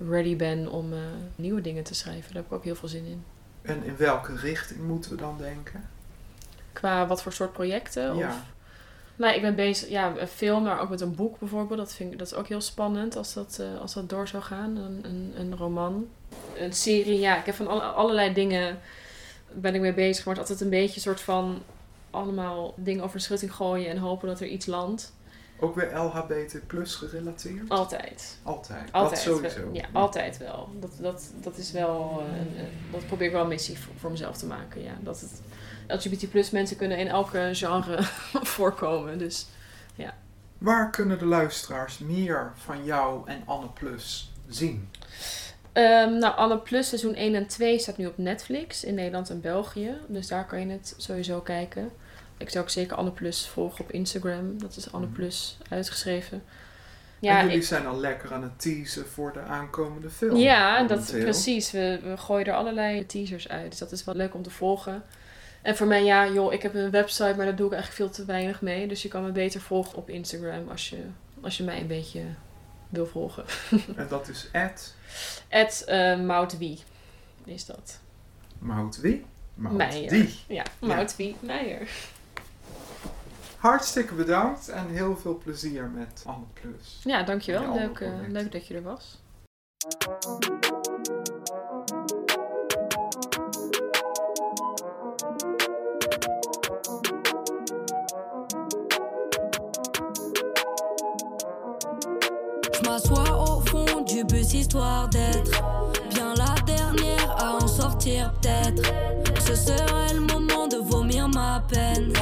[0.09, 0.99] ready ben om eh,
[1.37, 2.27] nieuwe dingen te schrijven.
[2.33, 3.25] Daar heb ik ook heel veel zin in.
[3.63, 5.89] En in welke richting moeten we dan denken?
[6.73, 8.13] Qua wat voor soort projecten?
[8.15, 8.19] Of...
[8.19, 8.45] Ja.
[9.17, 11.79] Nou, ik ben bezig, ja, een film, maar ook met een boek bijvoorbeeld.
[11.79, 14.43] Dat, vind ik, dat is ook heel spannend als dat, eh, als dat door zou
[14.43, 14.77] gaan.
[14.77, 16.07] Een, een, een roman.
[16.59, 17.39] Een serie, ja.
[17.39, 18.79] Ik heb van alle- allerlei dingen
[19.53, 20.25] ben ik mee bezig.
[20.25, 21.63] Maar het is altijd een beetje een soort van
[22.11, 25.13] allemaal dingen over de schutting gooien en hopen dat er iets landt.
[25.61, 27.69] Ook weer LHBT plus gerelateerd?
[27.69, 28.39] Altijd.
[28.43, 28.93] Altijd.
[28.93, 29.25] Altijd.
[29.25, 29.69] Dat sowieso.
[29.73, 30.69] Ja, altijd wel.
[30.81, 34.11] Dat, dat, dat is wel, eh, een- dat probeer ik wel een missie voor, voor
[34.11, 34.83] mezelf te maken.
[34.83, 34.93] Ja.
[35.01, 35.43] Dat het,
[35.89, 37.99] LGBT plus mensen kunnen in elke genre
[38.57, 39.19] voorkomen.
[39.19, 39.47] Dus
[40.59, 44.89] Waar kunnen de luisteraars meer van jou en Anne Plus zien?
[45.73, 49.41] Ehm, nou, Anne Plus seizoen 1 en 2 staat nu op Netflix in Nederland en
[49.41, 49.95] België.
[50.09, 51.91] Dus daar kan je het sowieso kijken.
[52.43, 54.59] Ik zou ook zeker Anne Plus volgen op Instagram.
[54.61, 55.15] Dat is Anne Mhm.
[55.17, 56.37] Plus uitgeschreven.
[56.37, 60.37] en Ja, jullie ik, zijn al lekker aan het teasen voor de aankomende film.
[60.37, 61.71] ja dat, precies.
[61.71, 63.71] We, we gooien er allerlei teasers uit.
[63.71, 65.03] Dus dat is wel leuk om te volgen.
[65.63, 68.11] En voor mij, ja, joh, ik heb een website, maar daar doe ik eigenlijk veel
[68.11, 68.87] te weinig mee.
[68.87, 70.99] Dus je kan me beter volgen op Instagram als je,
[71.41, 72.23] als je mij een beetje
[72.89, 73.45] wil volgen.
[73.97, 74.95] En dat is Ed
[75.51, 76.79] At uh, Moutwie
[77.45, 78.01] is dat.
[78.59, 79.25] Moutwie.
[79.55, 80.09] Mout Meijer.
[80.11, 80.35] Die.
[80.49, 81.89] Ja, Moutwie Meijer.
[83.63, 87.01] Hartstikke bedankt en heel veel plezier met Anne Plus.
[87.05, 87.75] Ja, dankjewel.
[87.75, 88.33] Leuk, eh, projecten.
[88.33, 89.21] leuk dat je er was.
[102.71, 105.63] Je m'assois au fond du bus histoire d'être
[106.09, 108.93] bien la dernière à en sortir peut-être.
[109.41, 112.13] Ce serait le moment de vomir ma peine.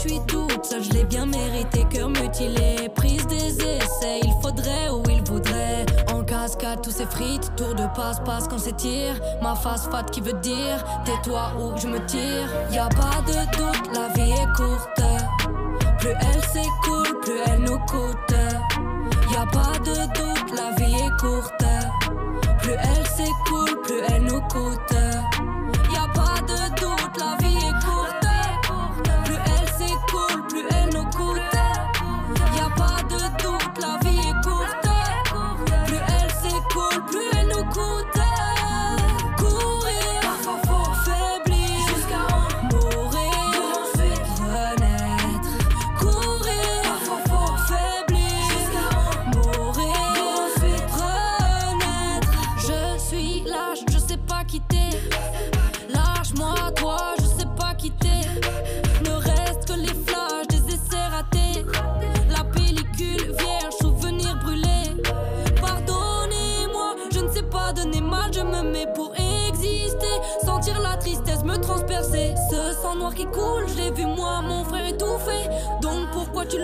[0.00, 1.84] Suis toute seule, je l'ai bien mérité.
[1.90, 4.20] Cœur mutilé, prise des essais.
[4.22, 5.84] Il faudrait ou il voudrait.
[6.12, 9.14] En cascade, tous ces frites, tour de passe-passe quand c'est tir.
[9.42, 12.48] Ma face fat qui veut dire tais-toi ou je me tire.
[12.72, 15.02] Y a pas de doute, la vie est courte.
[15.98, 18.34] Plus elle s'écoule, plus elle nous coûte.
[19.32, 21.64] Y a pas de doute, la vie est courte.
[22.62, 24.94] Plus elle s'écoule, plus elle nous coûte.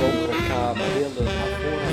[0.00, 0.86] donkere kamer,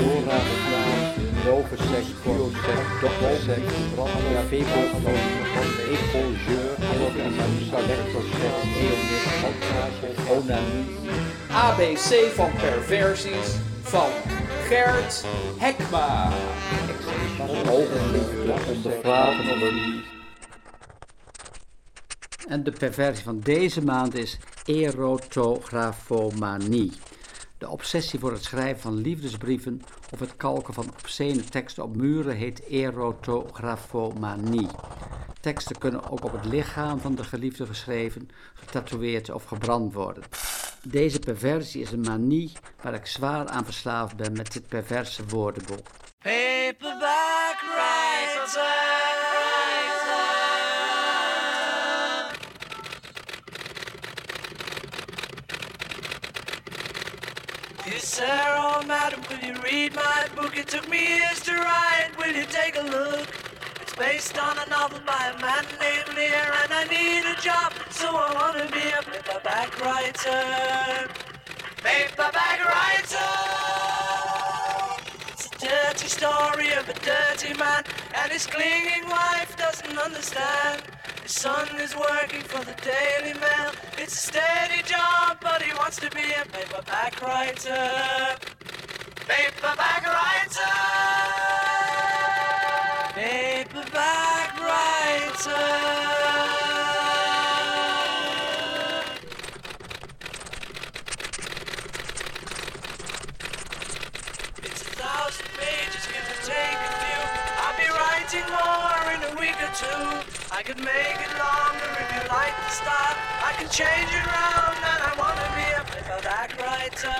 [0.00, 1.14] doorraadplaats,
[1.46, 5.20] rovenseks, bioseks, dokterseks, brandweer, epongeur,
[7.80, 9.28] electroseks, eonist,
[10.28, 10.84] onanie,
[11.48, 13.50] ABC van perversies.
[13.84, 14.10] Van
[14.68, 15.24] Gert
[15.58, 16.32] Hekma.
[22.48, 26.92] En de perversie van deze maand is erotografomanie.
[27.58, 32.36] De obsessie voor het schrijven van liefdesbrieven of het kalken van obscene teksten op muren
[32.36, 34.68] heet erotografomanie.
[35.40, 40.24] Teksten kunnen ook op het lichaam van de geliefde geschreven, getatoeëerd of gebrand worden.
[40.82, 45.86] Deze perversie is een manie waar ik zwaar aan verslaafd ben met dit perverse woordenboek.
[46.18, 49.03] Paperback writer.
[58.04, 60.58] Sir or oh, madam, will you read my book?
[60.58, 62.10] It took me years to write.
[62.18, 63.26] Will you take a look?
[63.80, 67.72] It's based on a novel by a man named Lear, and I need a job,
[67.88, 71.08] so I want to be a paperback writer.
[71.82, 74.03] Paperback writer.
[75.94, 77.84] Dirty story of a dirty man,
[78.16, 80.82] and his clinging wife doesn't understand.
[81.22, 83.70] His son is working for the Daily Mail.
[83.96, 88.36] It's a steady job, but he wants to be a paperback writer.
[89.28, 91.73] Paperback writer.
[109.74, 110.22] Two.
[110.54, 113.18] I could make it longer if you like the style.
[113.42, 117.18] I can change it round, and I wanna be a paperback writer.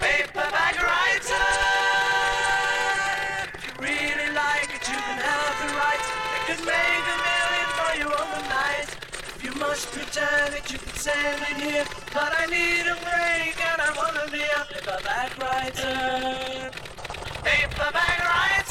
[0.00, 1.48] Paperback writer.
[3.52, 6.08] If you really like it, you can have the rights.
[6.32, 8.88] It could make a million for you overnight.
[9.36, 11.84] If you must pretend it, you can send it here.
[12.16, 16.72] But I need a break, and I wanna be a paperback writer.
[17.44, 18.61] Paperback writer.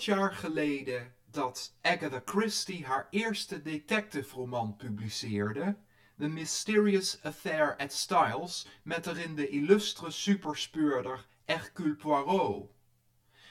[0.00, 5.76] 100 jaar geleden dat Agatha Christie haar eerste detective-roman publiceerde,
[6.18, 12.70] The Mysterious Affair at Styles, met erin de illustre superspeurder Hercule Poirot.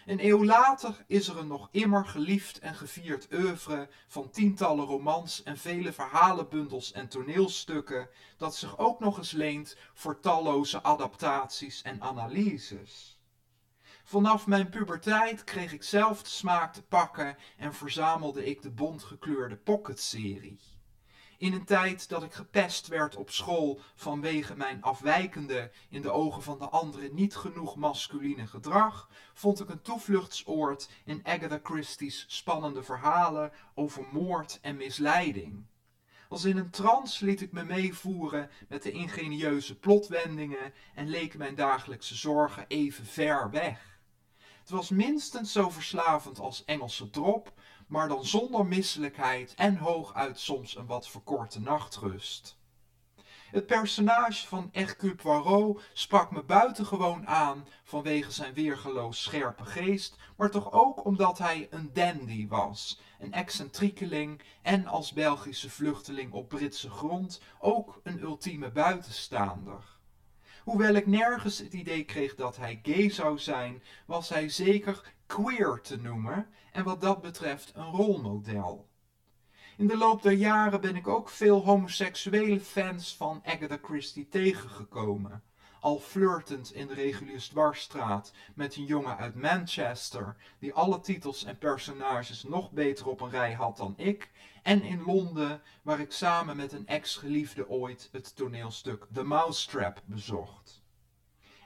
[0.05, 5.43] Een eeuw later is er een nog immer geliefd en gevierd oeuvre van tientallen romans
[5.43, 12.01] en vele verhalenbundels en toneelstukken dat zich ook nog eens leent voor talloze adaptaties en
[12.01, 13.18] analyses.
[14.09, 19.55] Vanaf mijn puberteit kreeg ik zelf de smaak te pakken en verzamelde ik de bontgekleurde
[19.55, 20.59] pocketserie.
[21.37, 26.43] In een tijd dat ik gepest werd op school vanwege mijn afwijkende, in de ogen
[26.43, 32.83] van de anderen niet genoeg masculine gedrag, vond ik een toevluchtsoord in Agatha Christie's spannende
[32.83, 35.65] verhalen over moord en misleiding.
[36.29, 41.55] Als in een trance liet ik me meevoeren met de ingenieuze plotwendingen en leken mijn
[41.55, 43.98] dagelijkse zorgen even ver weg.
[44.69, 47.53] Het was minstens zo verslavend als Engelse drop,
[47.87, 52.57] maar dan zonder misselijkheid en hooguit soms een wat verkorte nachtrust.
[53.51, 60.51] Het personage van Hercule Poirot sprak me buitengewoon aan vanwege zijn weergeloos scherpe geest, maar
[60.51, 66.89] toch ook omdat hij een dandy was, een excentriekeling en als Belgische vluchteling op Britse
[66.89, 69.98] grond ook een ultieme buitenstaander.
[70.63, 75.81] Hoewel ik nergens het idee kreeg dat hij gay zou zijn, was hij zeker queer
[75.81, 78.87] te noemen en wat dat betreft een rolmodel.
[79.77, 85.43] In de loop der jaren ben ik ook veel homoseksuele fans van Agatha Christie tegengekomen.
[85.79, 91.57] Al flirtend in de reguliere dwarsstraat met een jongen uit Manchester, die alle titels en
[91.57, 94.29] personages nog beter op een rij had dan ik,
[94.63, 100.83] en in Londen, waar ik samen met een ex-geliefde ooit het toneelstuk The Mousetrap bezocht.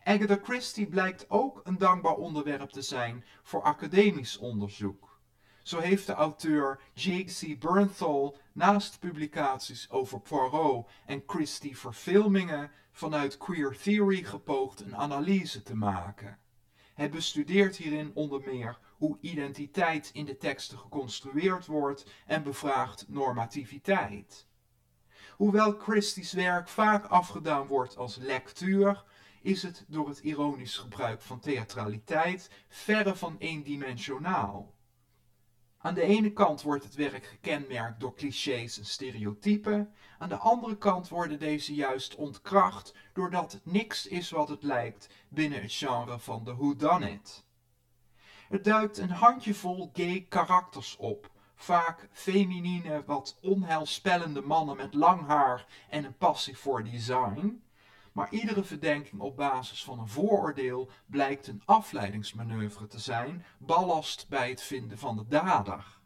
[0.03, 5.19] Agatha Christie blijkt ook een dankbaar onderwerp te zijn voor academisch onderzoek.
[5.63, 7.59] Zo heeft de auteur J.C.
[7.59, 15.75] Bernthal naast publicaties over Poirot en Christie verfilmingen vanuit queer theory gepoogd een analyse te
[15.75, 16.39] maken.
[16.93, 24.47] Hij bestudeert hierin onder meer hoe identiteit in de teksten geconstrueerd wordt en bevraagt normativiteit.
[25.35, 29.03] Hoewel Christie's werk vaak afgedaan wordt als lectuur,
[29.41, 34.73] is het door het ironisch gebruik van theatraliteit verre van eendimensionaal.
[35.77, 40.77] Aan de ene kant wordt het werk gekenmerkt door clichés en stereotypen, aan de andere
[40.77, 46.19] kant worden deze juist ontkracht doordat het niks is wat het lijkt binnen het genre
[46.19, 47.42] van de whodunit.
[48.53, 55.65] Er duikt een handjevol gay karakters op, vaak feminine, wat onheilspellende mannen met lang haar
[55.89, 57.63] en een passie voor design,
[58.11, 64.49] maar iedere verdenking op basis van een vooroordeel blijkt een afleidingsmanoeuvre te zijn, ballast bij
[64.49, 65.99] het vinden van de dader.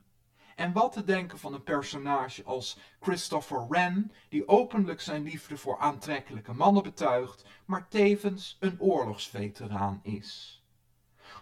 [0.56, 5.78] En wat te denken van een personage als Christopher Wren, die openlijk zijn liefde voor
[5.78, 10.57] aantrekkelijke mannen betuigt, maar tevens een oorlogsveteraan is.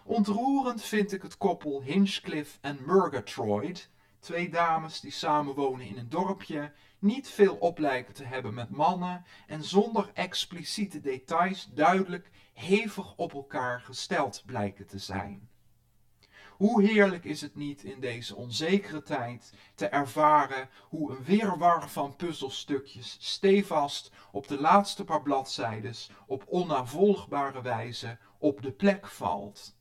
[0.08, 6.72] Ontroerend vind ik het koppel Hinchcliffe en Murgatroyd, twee dames die samenwonen in een dorpje
[6.98, 13.32] niet veel op lijken te hebben met mannen en zonder expliciete details duidelijk hevig op
[13.32, 15.48] elkaar gesteld blijken te zijn.
[16.50, 22.16] Hoe heerlijk is het niet in deze onzekere tijd te ervaren hoe een weerwar van
[22.16, 29.74] puzzelstukjes stevast op de laatste paar bladzijdes op onnavolgbare wijze op de plek valt.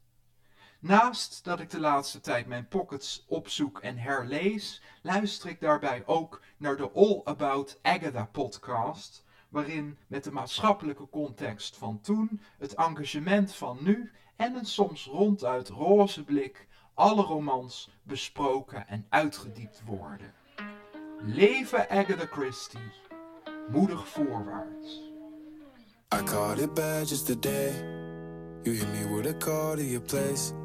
[0.85, 6.41] Naast dat ik de laatste tijd mijn pockets opzoek en herlees, luister ik daarbij ook
[6.57, 13.55] naar de All About Agatha podcast, waarin met de maatschappelijke context van toen, het engagement
[13.55, 20.33] van nu en een soms ronduit roze blik alle romans besproken en uitgediept worden.
[21.21, 22.91] Leven Agatha Christie,
[23.69, 25.01] moedig voorwaarts.
[26.15, 27.71] I caught it bad today.
[28.63, 30.64] You hit me with a call to your place.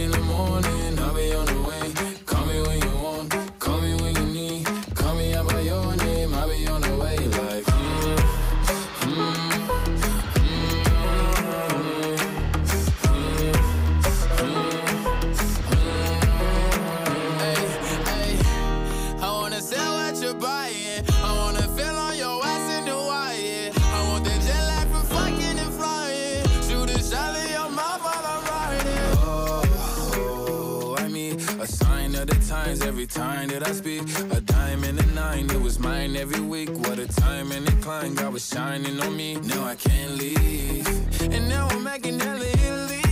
[0.00, 2.09] In the morning, I'll be on the way.
[33.62, 34.02] I speak?
[34.32, 36.70] A dime and a nine, it was mine every week.
[36.70, 39.34] What a time and incline, God was shining on me.
[39.34, 40.86] Now I can't leave.
[41.20, 43.02] And now I'm making hella Italy.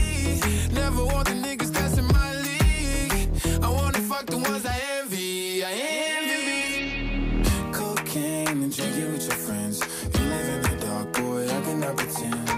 [0.72, 3.28] Never want the niggas passing my league.
[3.62, 5.64] I wanna fuck the ones I envy.
[5.64, 5.72] I
[6.16, 7.42] envy.
[7.72, 9.80] Cocaine and drinking with your friends.
[10.14, 12.48] You live in the dark, boy, I cannot pretend.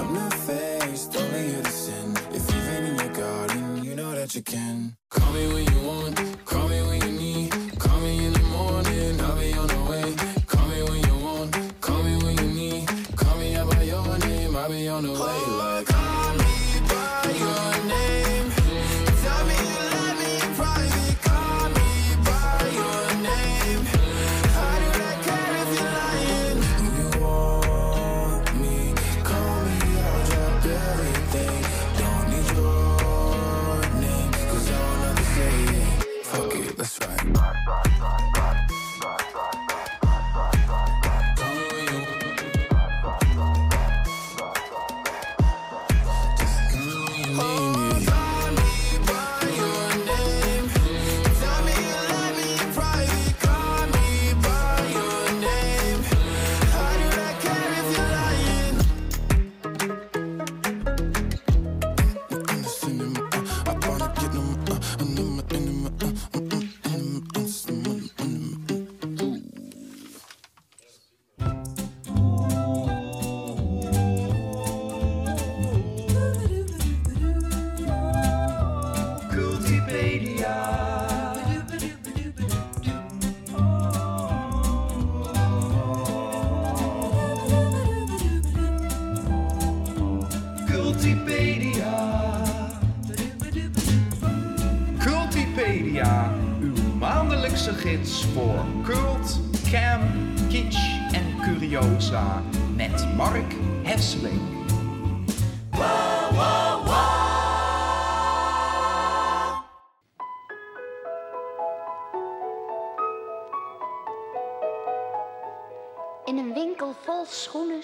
[0.00, 2.16] I'm not faced, only here to sin.
[2.32, 4.96] If you've in your garden, you know that you can.
[5.10, 6.44] Call me when you want.
[6.44, 6.55] Call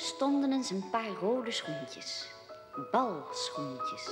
[0.03, 2.27] stonden eens een paar rode schoentjes.
[2.91, 4.05] Balschoentjes.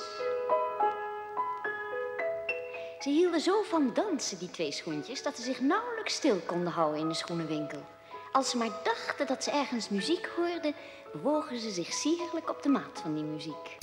[3.01, 7.01] Ze hielden zo van dansen, die twee schoentjes, dat ze zich nauwelijks stil konden houden
[7.01, 7.83] in de schoenenwinkel.
[8.33, 10.75] Als ze maar dachten dat ze ergens muziek hoorden,
[11.13, 13.79] bewogen ze zich sierlijk op de maat van die muziek.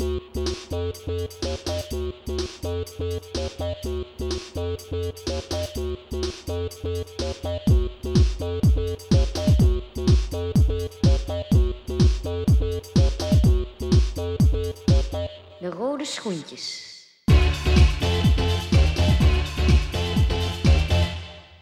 [16.27, 17.05] Schoentjes.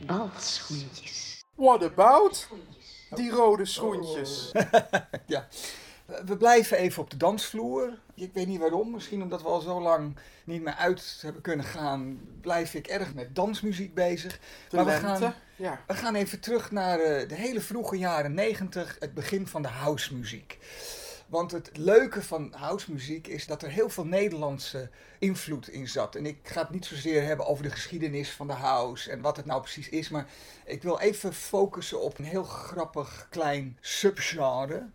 [0.05, 1.43] Balschoentjes.
[1.55, 2.47] What about
[3.09, 4.51] die rode schoentjes?
[5.25, 5.47] ja.
[6.25, 7.97] We blijven even op de dansvloer.
[8.15, 8.91] Ik weet niet waarom.
[8.91, 13.13] Misschien omdat we al zo lang niet meer uit hebben kunnen gaan, blijf ik erg
[13.13, 14.39] met dansmuziek bezig.
[14.69, 15.79] De maar we lente, gaan, ja.
[15.87, 19.67] we gaan even terug naar eh, de hele vroege jaren 90, het begin van de
[19.67, 20.57] housemuziek.
[21.27, 24.89] Want het leuke van housemuziek is dat er heel veel Nederlandse
[25.19, 26.15] invloed in zat.
[26.15, 29.37] En ik ga het niet zozeer hebben over de geschiedenis van de house en wat
[29.37, 30.09] het nou precies is.
[30.09, 30.27] Maar
[30.65, 34.87] ik wil even focussen op een heel grappig klein subgenre.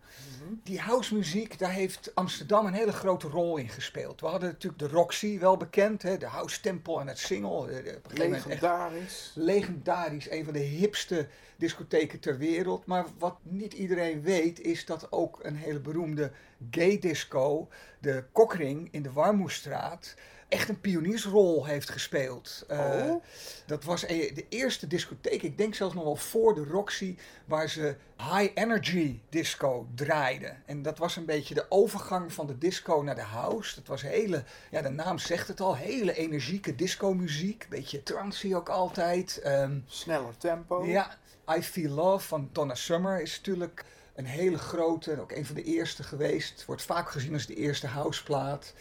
[0.63, 4.21] Die housemuziek, daar heeft Amsterdam een hele grote rol in gespeeld.
[4.21, 7.71] We hadden natuurlijk de Roxy, wel bekend, hè, de House Tempel en het Single.
[7.71, 9.31] eh, Legendarisch.
[9.35, 12.85] legendarisch, een van de hipste discotheken ter wereld.
[12.85, 16.31] Maar wat niet iedereen weet, is dat ook een hele beroemde
[16.71, 17.67] gay disco,
[17.99, 20.15] de Kokring in de Warmoestraat,
[20.49, 22.65] echt een pioniersrol heeft gespeeld.
[22.67, 23.23] Eh, Oh.
[23.65, 27.69] Dat was e- de eerste discotheek, ik denk zelfs nog wel voor de Roxy, waar
[27.69, 30.63] ze high energy disco draaiden.
[30.65, 33.75] En dat was een beetje de overgang van de disco naar de house.
[33.75, 37.65] Dat was hele, ja de naam zegt het al, hele energieke disco muziek.
[37.69, 39.37] Beetje trancy ook altijd.
[39.43, 40.85] Ehm, Sneller tempo.
[40.85, 41.17] ja,
[41.57, 45.63] I Feel Love van Donna Summer is natuurlijk een hele grote, ook een van de
[45.63, 46.65] eerste geweest.
[46.65, 48.73] Wordt vaak gezien als de eerste houseplaat.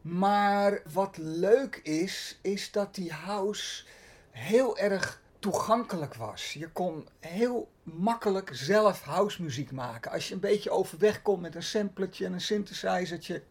[0.00, 3.84] Maar wat leuk is, is dat die house
[4.30, 6.52] heel erg toegankelijk was.
[6.52, 10.10] Je kon heel makkelijk zelf housemuziek maken.
[10.10, 13.42] Als je een beetje overweg komt met een samplertje en een synthesizertje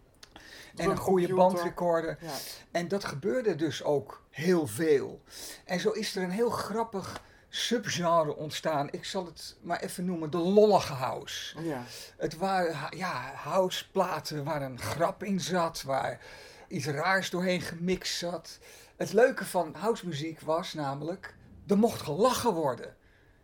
[0.76, 2.18] en een goede bandrecorder.
[2.22, 2.34] Ja.
[2.72, 5.22] En dat gebeurde dus ook heel veel.
[5.66, 7.22] En zo is er een heel grappig
[7.56, 8.88] subgenre ontstaan.
[8.92, 11.62] Ik zal het maar even noemen, de lollige house.
[11.62, 11.84] Ja.
[12.18, 16.20] Het waren ja, houseplaten waar een grap in zat, waar
[16.68, 18.60] iets raars doorheen gemixt zat.
[18.96, 21.36] Het leuke van housemuziek was namelijk,
[21.68, 22.96] er mocht gelachen worden.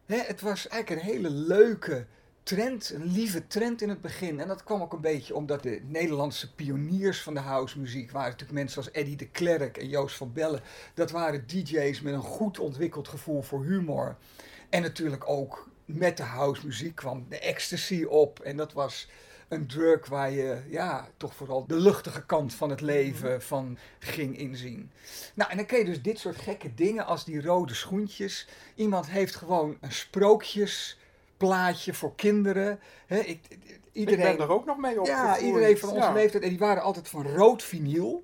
[0.06, 2.08] Hè, het was eigenlijk een hele leuke
[2.44, 4.40] trend, een lieve trend in het begin.
[4.40, 8.60] En dat kwam ook een beetje omdat de Nederlandse pioniers van de housemuziek waren natuurlijk
[8.60, 10.62] mensen als Eddie de Klerk en Joost van Bellen.
[10.94, 14.18] Dat waren DJ's met een goed ontwikkeld gevoel voor humor.
[14.70, 18.40] En natuurlijk ook met de housemuziek kwam de ecstasy op.
[18.40, 19.08] En dat was
[19.48, 24.38] een drug waar je ja, toch vooral de luchtige kant van het leven van ging
[24.38, 24.92] inzien.
[25.34, 28.48] Nou, en dan kreeg je dus dit soort gekke dingen als die rode schoentjes.
[28.76, 29.92] Iemand heeft gewoon een
[31.46, 32.80] sprookjesplaatje voor kinderen.
[33.08, 33.40] Ik,
[33.92, 35.40] iedereen, Ik ben er ook nog mee opgegroeid.
[35.40, 36.14] ja, iedereen van onze Ja.
[36.14, 36.44] leeftijd.
[36.44, 38.24] En die waren altijd van rood vinyl.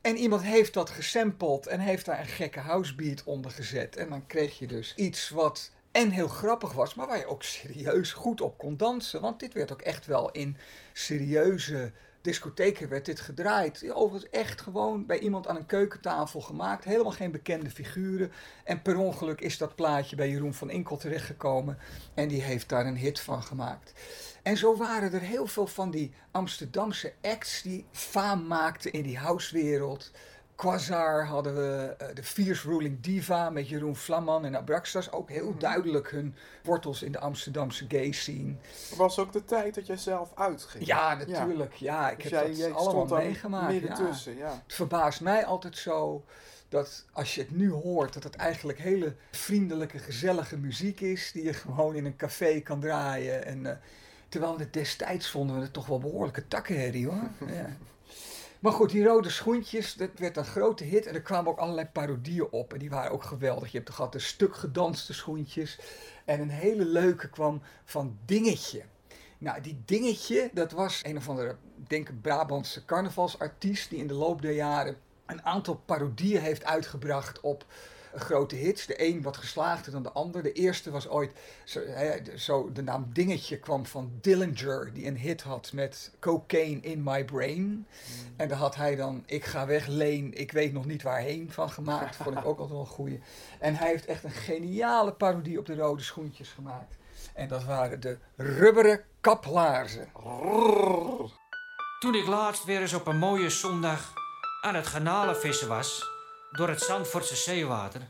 [0.00, 3.96] En iemand heeft dat gesampled en heeft daar een gekke housebeat onder gezet.
[3.96, 7.42] En dan kreeg je dus iets wat en heel grappig was, maar waar je ook
[7.42, 9.20] serieus goed op kon dansen.
[9.20, 10.56] Want dit werd ook echt wel in
[10.92, 13.90] serieuze discotheken werd dit gedraaid.
[13.92, 16.84] Overigens echt gewoon bij iemand aan een keukentafel gemaakt.
[16.84, 18.32] Helemaal geen bekende figuren.
[18.64, 21.78] En per ongeluk is dat plaatje bij Jeroen van Inkel terechtgekomen.
[22.14, 23.92] En die heeft daar een hit van gemaakt.
[24.42, 29.18] En zo waren er heel veel van die Amsterdamse acts die faam maakten in die
[29.18, 30.10] housewereld.
[30.58, 35.12] Quasar hadden we, eh, de Fierce Ruling Diva met Jeroen Vlamman en Abraxas.
[35.12, 38.54] Ook heel duidelijk hun wortels in de Amsterdamse gay scene.
[38.96, 40.86] was ook de tijd dat jij zelf uitging.
[40.86, 41.72] Ja, natuurlijk.
[41.74, 43.72] Ja, ik Dus heb jij- dat jij allemaal meegemaakt.
[43.72, 44.50] midden tussen, ja.
[44.66, 46.24] Het verbaast mij altijd zo
[46.68, 51.32] dat als je het nu hoort, dat het eigenlijk hele vriendelijke, gezellige muziek is.
[51.32, 53.44] Die je gewoon in een café kan draaien.
[53.44, 53.76] En, eh,
[54.28, 57.28] terwijl we het destijds vonden we het toch wel behoorlijke takkenherrie hoor.
[57.54, 57.76] ja.
[58.58, 61.06] Maar goed, die rode schoentjes, dat werd een grote hit.
[61.06, 62.72] En er kwamen ook allerlei parodieën op.
[62.72, 63.72] En die waren ook geweldig.
[63.72, 65.78] Je hebt gehad de stuk gedanste schoentjes.
[66.24, 68.82] En een hele leuke kwam van Dingetje.
[69.38, 73.90] Nou, die Dingetje, dat was een of andere, ik denk een Brabantse carnavalsartiest...
[73.90, 74.96] die in de loop der jaren
[75.26, 77.64] een aantal parodieën heeft uitgebracht op
[78.20, 78.86] grote hits.
[78.86, 80.42] De een wat geslaagder dan de ander.
[80.42, 81.32] De eerste was ooit,
[81.64, 86.10] zo, hè, de- zo, de naam Dingetje kwam van Dillinger, die een hit had met
[86.20, 87.86] Cocaine in My Brain.
[88.36, 91.70] En daar had hij dan Ik ga weg, Leen, ik weet nog niet waarheen van
[91.70, 92.16] gemaakt.
[92.16, 93.20] Vond ik ook altijd wel een goeie.
[93.58, 96.96] En hij heeft echt een geniale parodie op de rode schoentjes gemaakt.
[97.34, 100.08] En dat waren de rubberen kaplaarzen.
[102.00, 104.12] Toen ik laatst weer eens op een mooie zondag
[104.60, 106.06] aan het garnalenvissen was,
[106.50, 108.00] door het Zandvoortse zeewater,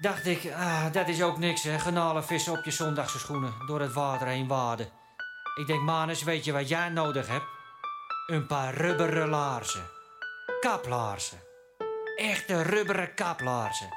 [0.00, 3.92] dacht ik, ah, dat is ook niks hè, garnalenvissen op je zondagse schoenen, door het
[3.92, 4.88] water heen waden.
[5.54, 7.46] Ik denk, Manus, weet je wat jij nodig hebt?
[8.26, 9.90] Een paar rubberen laarzen.
[10.60, 11.38] Kaplaarzen.
[12.16, 13.88] Echte rubberen kaplaarzen.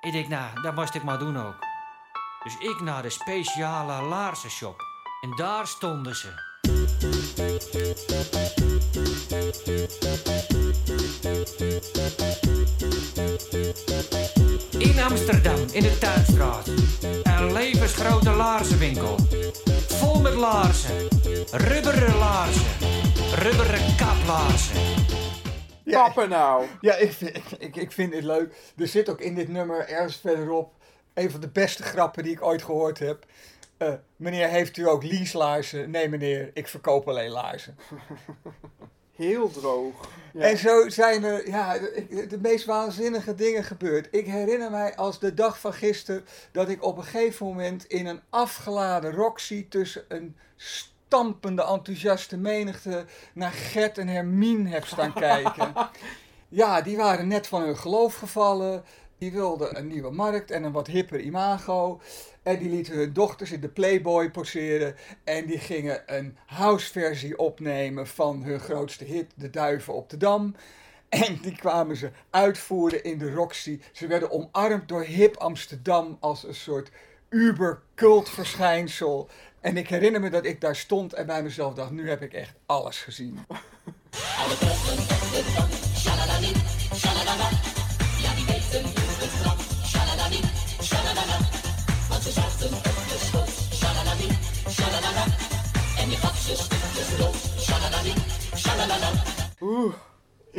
[0.00, 1.56] Ik denk, nou, dat moest ik maar doen ook.
[2.42, 4.80] Dus ik naar de speciale laarzenshop.
[5.20, 6.32] En daar stonden ze.
[14.78, 16.66] In Amsterdam, in de Tuinstraat.
[17.22, 19.16] Een levensgrote laarzenwinkel.
[19.86, 21.08] Vol met laarzen.
[21.50, 22.66] Rubberen laarzen.
[23.34, 24.76] Rubberen kaplaarzen.
[25.84, 26.66] Kappen nou.
[26.80, 28.54] Ja, ik vind, ik, ik, ik vind dit leuk.
[28.76, 30.74] Er zit ook in dit nummer ergens verderop
[31.14, 33.26] een van de beste grappen die ik ooit gehoord heb.
[33.86, 35.90] Eh, meneer, heeft u ook leaselaarzen?
[35.90, 37.76] Nee meneer, ik verkoop alleen laarzen.
[39.16, 40.08] Heel droog.
[40.32, 40.40] Ja.
[40.40, 44.08] En zo zijn er ja, de, de meest waanzinnige dingen gebeurd.
[44.10, 48.06] Ik herinner mij als de dag van gisteren dat ik op een gegeven moment in
[48.06, 55.72] een afgeladen Roxy tussen een stampende enthousiaste menigte naar Gert en Hermine heb staan kijken.
[56.48, 58.84] Ja, die waren net van hun geloof gevallen.
[59.18, 62.00] Die wilden een nieuwe markt en een wat hipper imago.
[62.42, 64.94] En die lieten hun dochters in de Playboy poseren.
[65.24, 70.54] En die gingen een houseversie opnemen van hun grootste hit, De Duiven op de Dam.
[71.08, 73.80] En die kwamen ze uitvoeren in de Roxy.
[73.92, 76.90] Ze werden omarmd door hip Amsterdam als een soort
[77.28, 79.28] uber-cult verschijnsel.
[79.60, 82.32] En ik herinner me dat ik daar stond en bij mezelf dacht, nu heb ik
[82.32, 83.38] echt alles gezien.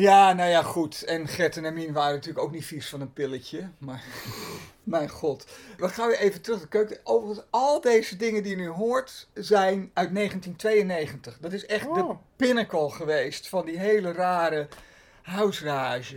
[0.04, 1.04] Ja, nou ja, goed.
[1.04, 3.70] En Gert en Hermine waren natuurlijk ook niet vies van een pilletje.
[3.78, 4.04] Maar,
[4.84, 5.46] mijn god.
[5.78, 7.00] We gaan weer even terug naar de keuken.
[7.04, 11.38] Overigens, al deze dingen die je nu hoort, zijn uit 1992.
[11.42, 12.18] Dat is echt de Oh.
[12.36, 14.68] pinnacle geweest van die hele rare
[15.22, 16.16] huisrage.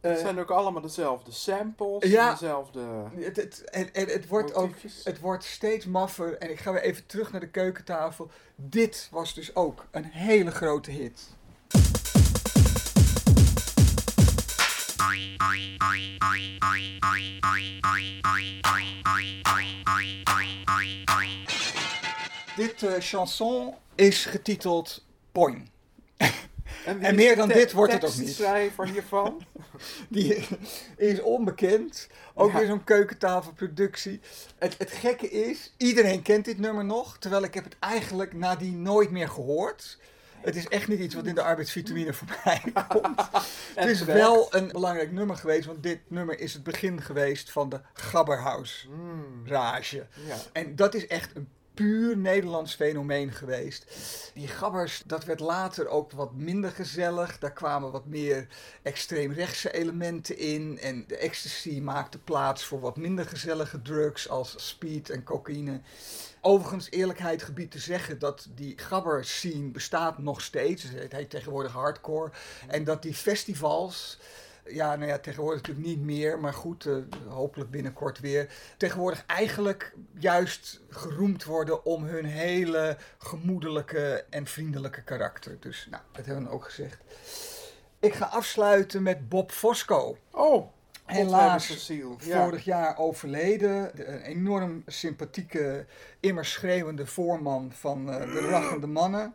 [0.00, 2.10] Het Eh, zijn ook allemaal dezelfde samples.
[2.10, 2.30] Ja.
[2.30, 2.80] Dezelfde...
[3.14, 4.74] het, het, en, en het, wordt ook,
[5.04, 6.38] het wordt steeds maffer.
[6.38, 8.30] En ik ga weer even terug naar de keukentafel.
[8.56, 11.28] Dit was dus ook een hele grote hit.
[22.56, 25.70] Dit eh, chanson is getiteld Poing.
[26.84, 28.18] En, meer dan dit wordt het ook niet.
[28.18, 29.44] tekstschrijver hiervan?
[30.08, 30.46] Die
[30.96, 32.08] is onbekend.
[32.34, 32.58] Ook Ja.
[32.58, 34.20] weer zo'n keukentafelproductie.
[34.58, 37.18] Het, het gekke is, iedereen kent dit nummer nog.
[37.18, 39.98] Terwijl ik heb het eigenlijk nadien nooit meer gehoord.
[40.42, 43.28] Het is echt niet iets wat in de arbeidsvitamine voorbij komt.
[43.74, 45.66] het is wel een belangrijk nummer geweest.
[45.66, 48.88] Want dit nummer is het begin geweest van de Gabberhaus
[49.44, 50.06] rage.
[50.26, 50.36] Ja.
[50.52, 53.86] En dat is echt een puur Nederlands fenomeen geweest.
[54.34, 57.38] Die gabbers, dat werd later ook wat minder gezellig.
[57.38, 58.46] Daar kwamen wat meer
[58.82, 60.78] extreemrechtse elementen in.
[60.78, 65.80] En de ecstasy maakte plaats voor wat minder gezellige drugs als speed en cocaïne.
[66.44, 70.82] Overigens, eerlijkheid gebied te zeggen dat die gabber scene bestaat nog steeds.
[70.82, 72.30] Het heet tegenwoordig hardcore.
[72.68, 74.18] En dat die festivals,
[74.64, 76.94] ja, nou ja, tegenwoordig natuurlijk niet meer, maar goed, eh,
[77.28, 78.52] hopelijk binnenkort weer.
[78.76, 85.56] Tegenwoordig eigenlijk juist geroemd worden om hun hele gemoedelijke en vriendelijke karakter.
[85.60, 86.98] Dus, nou, dat hebben we ook gezegd.
[87.98, 90.18] Ik ga afsluiten met Bob Fosco.
[90.30, 90.72] Oh,
[91.04, 91.66] Helaas.
[92.24, 92.44] Ja.
[92.44, 93.90] vorig jaar overleden.
[93.94, 95.86] De- Een enorm sympathieke,
[96.20, 99.34] immer schreeuwende voorman van eh, de Raggende Mannen.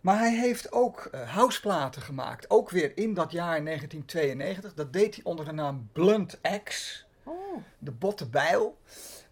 [0.00, 2.50] Maar hij heeft ook eh houseplaten gemaakt.
[2.50, 4.74] Ook weer in dat jaar 1992.
[4.74, 7.04] Dat deed hij onder de naam Blunt X.
[7.78, 8.78] De botte bijl.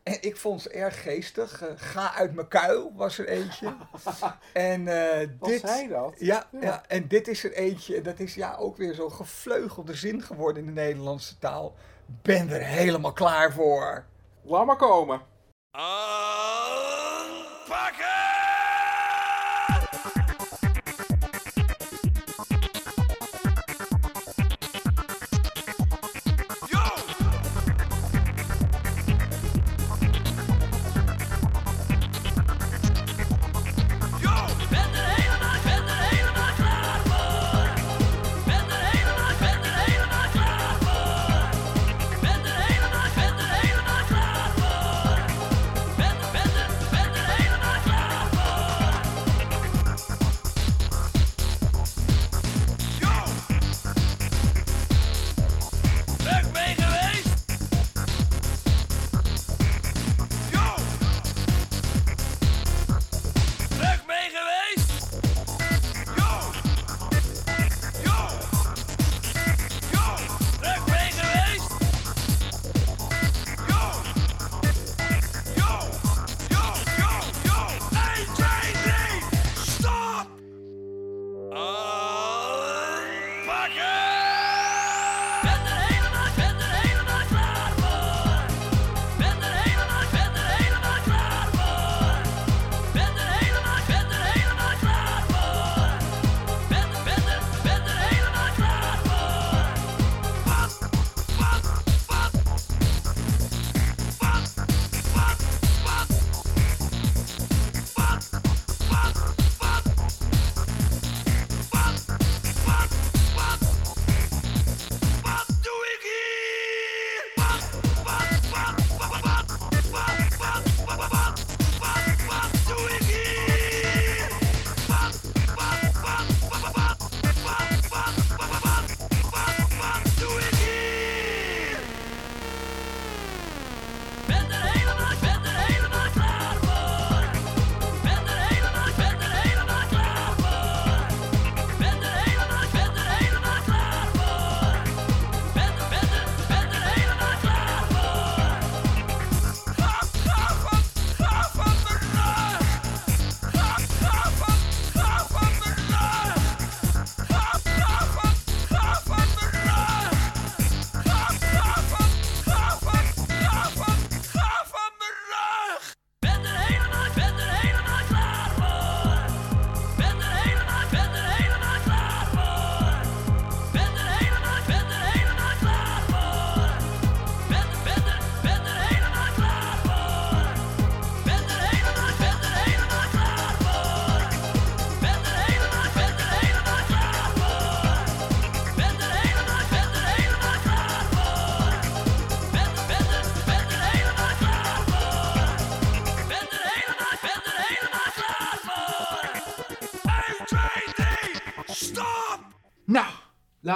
[0.06, 1.62] En ik vond ze erg geestig.
[1.62, 3.74] Eh, Ga uit mijn kuil was er eentje.
[4.52, 6.14] en eh, Was dit, hij dat?
[6.18, 6.60] Ja, Ja.
[6.60, 6.82] ja.
[6.88, 7.96] en dit is er eentje.
[7.96, 11.74] En dat is ja ook weer zo'n gevleugelde zin geworden in de Nederlandse taal.
[12.06, 14.04] Ben er helemaal klaar voor.
[14.42, 15.20] Laat maar komen.
[17.66, 18.15] Terug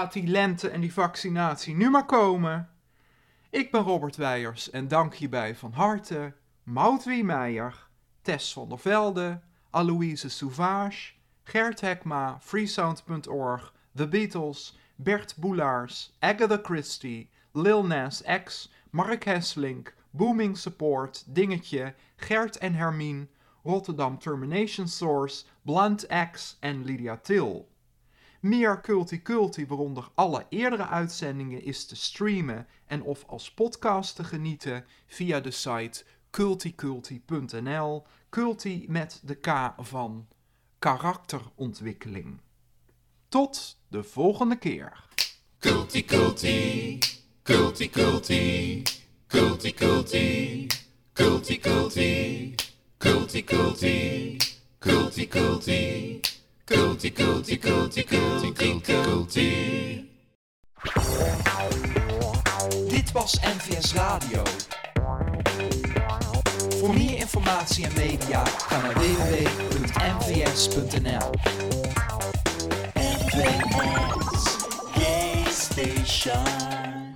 [0.00, 2.68] laat die lente en die vaccinatie nu maar komen.
[3.50, 6.32] Ik ben Robert Weijers en dank hierbij van harte
[6.62, 7.86] Maud Wiemeijer,
[8.22, 9.40] Tess van der Velde,
[9.70, 19.24] Aloïse Souvage, Gert Hekma, freesound.org, The Beatles, Bert Boelaars, Agatha Christie, Lil Nas X, Mark
[19.24, 23.26] Hesselink, Booming Support, Dingetje, Gert en Hermine,
[23.64, 27.69] Rotterdam Termination Source, Blunt X en Lydia Till.
[28.40, 34.24] Meer Culti Culti, waaronder alle eerdere uitzendingen, is te streamen en of als podcast te
[34.24, 38.06] genieten via de site culticulti.nl.
[38.30, 40.28] Culti met de K van
[40.78, 42.40] karakterontwikkeling.
[43.28, 45.04] Tot de volgende keer.
[45.58, 46.98] Culti culti,
[47.42, 48.82] culti culti,
[49.22, 50.66] culti culti,
[51.12, 51.60] culti
[56.70, 60.08] culti culti, culti culti, culti
[62.88, 64.42] Dit was NVS Radio.
[66.78, 69.60] Voor meer informatie en media ga naar www.nvs.nl.
[74.94, 77.09] NVS Station.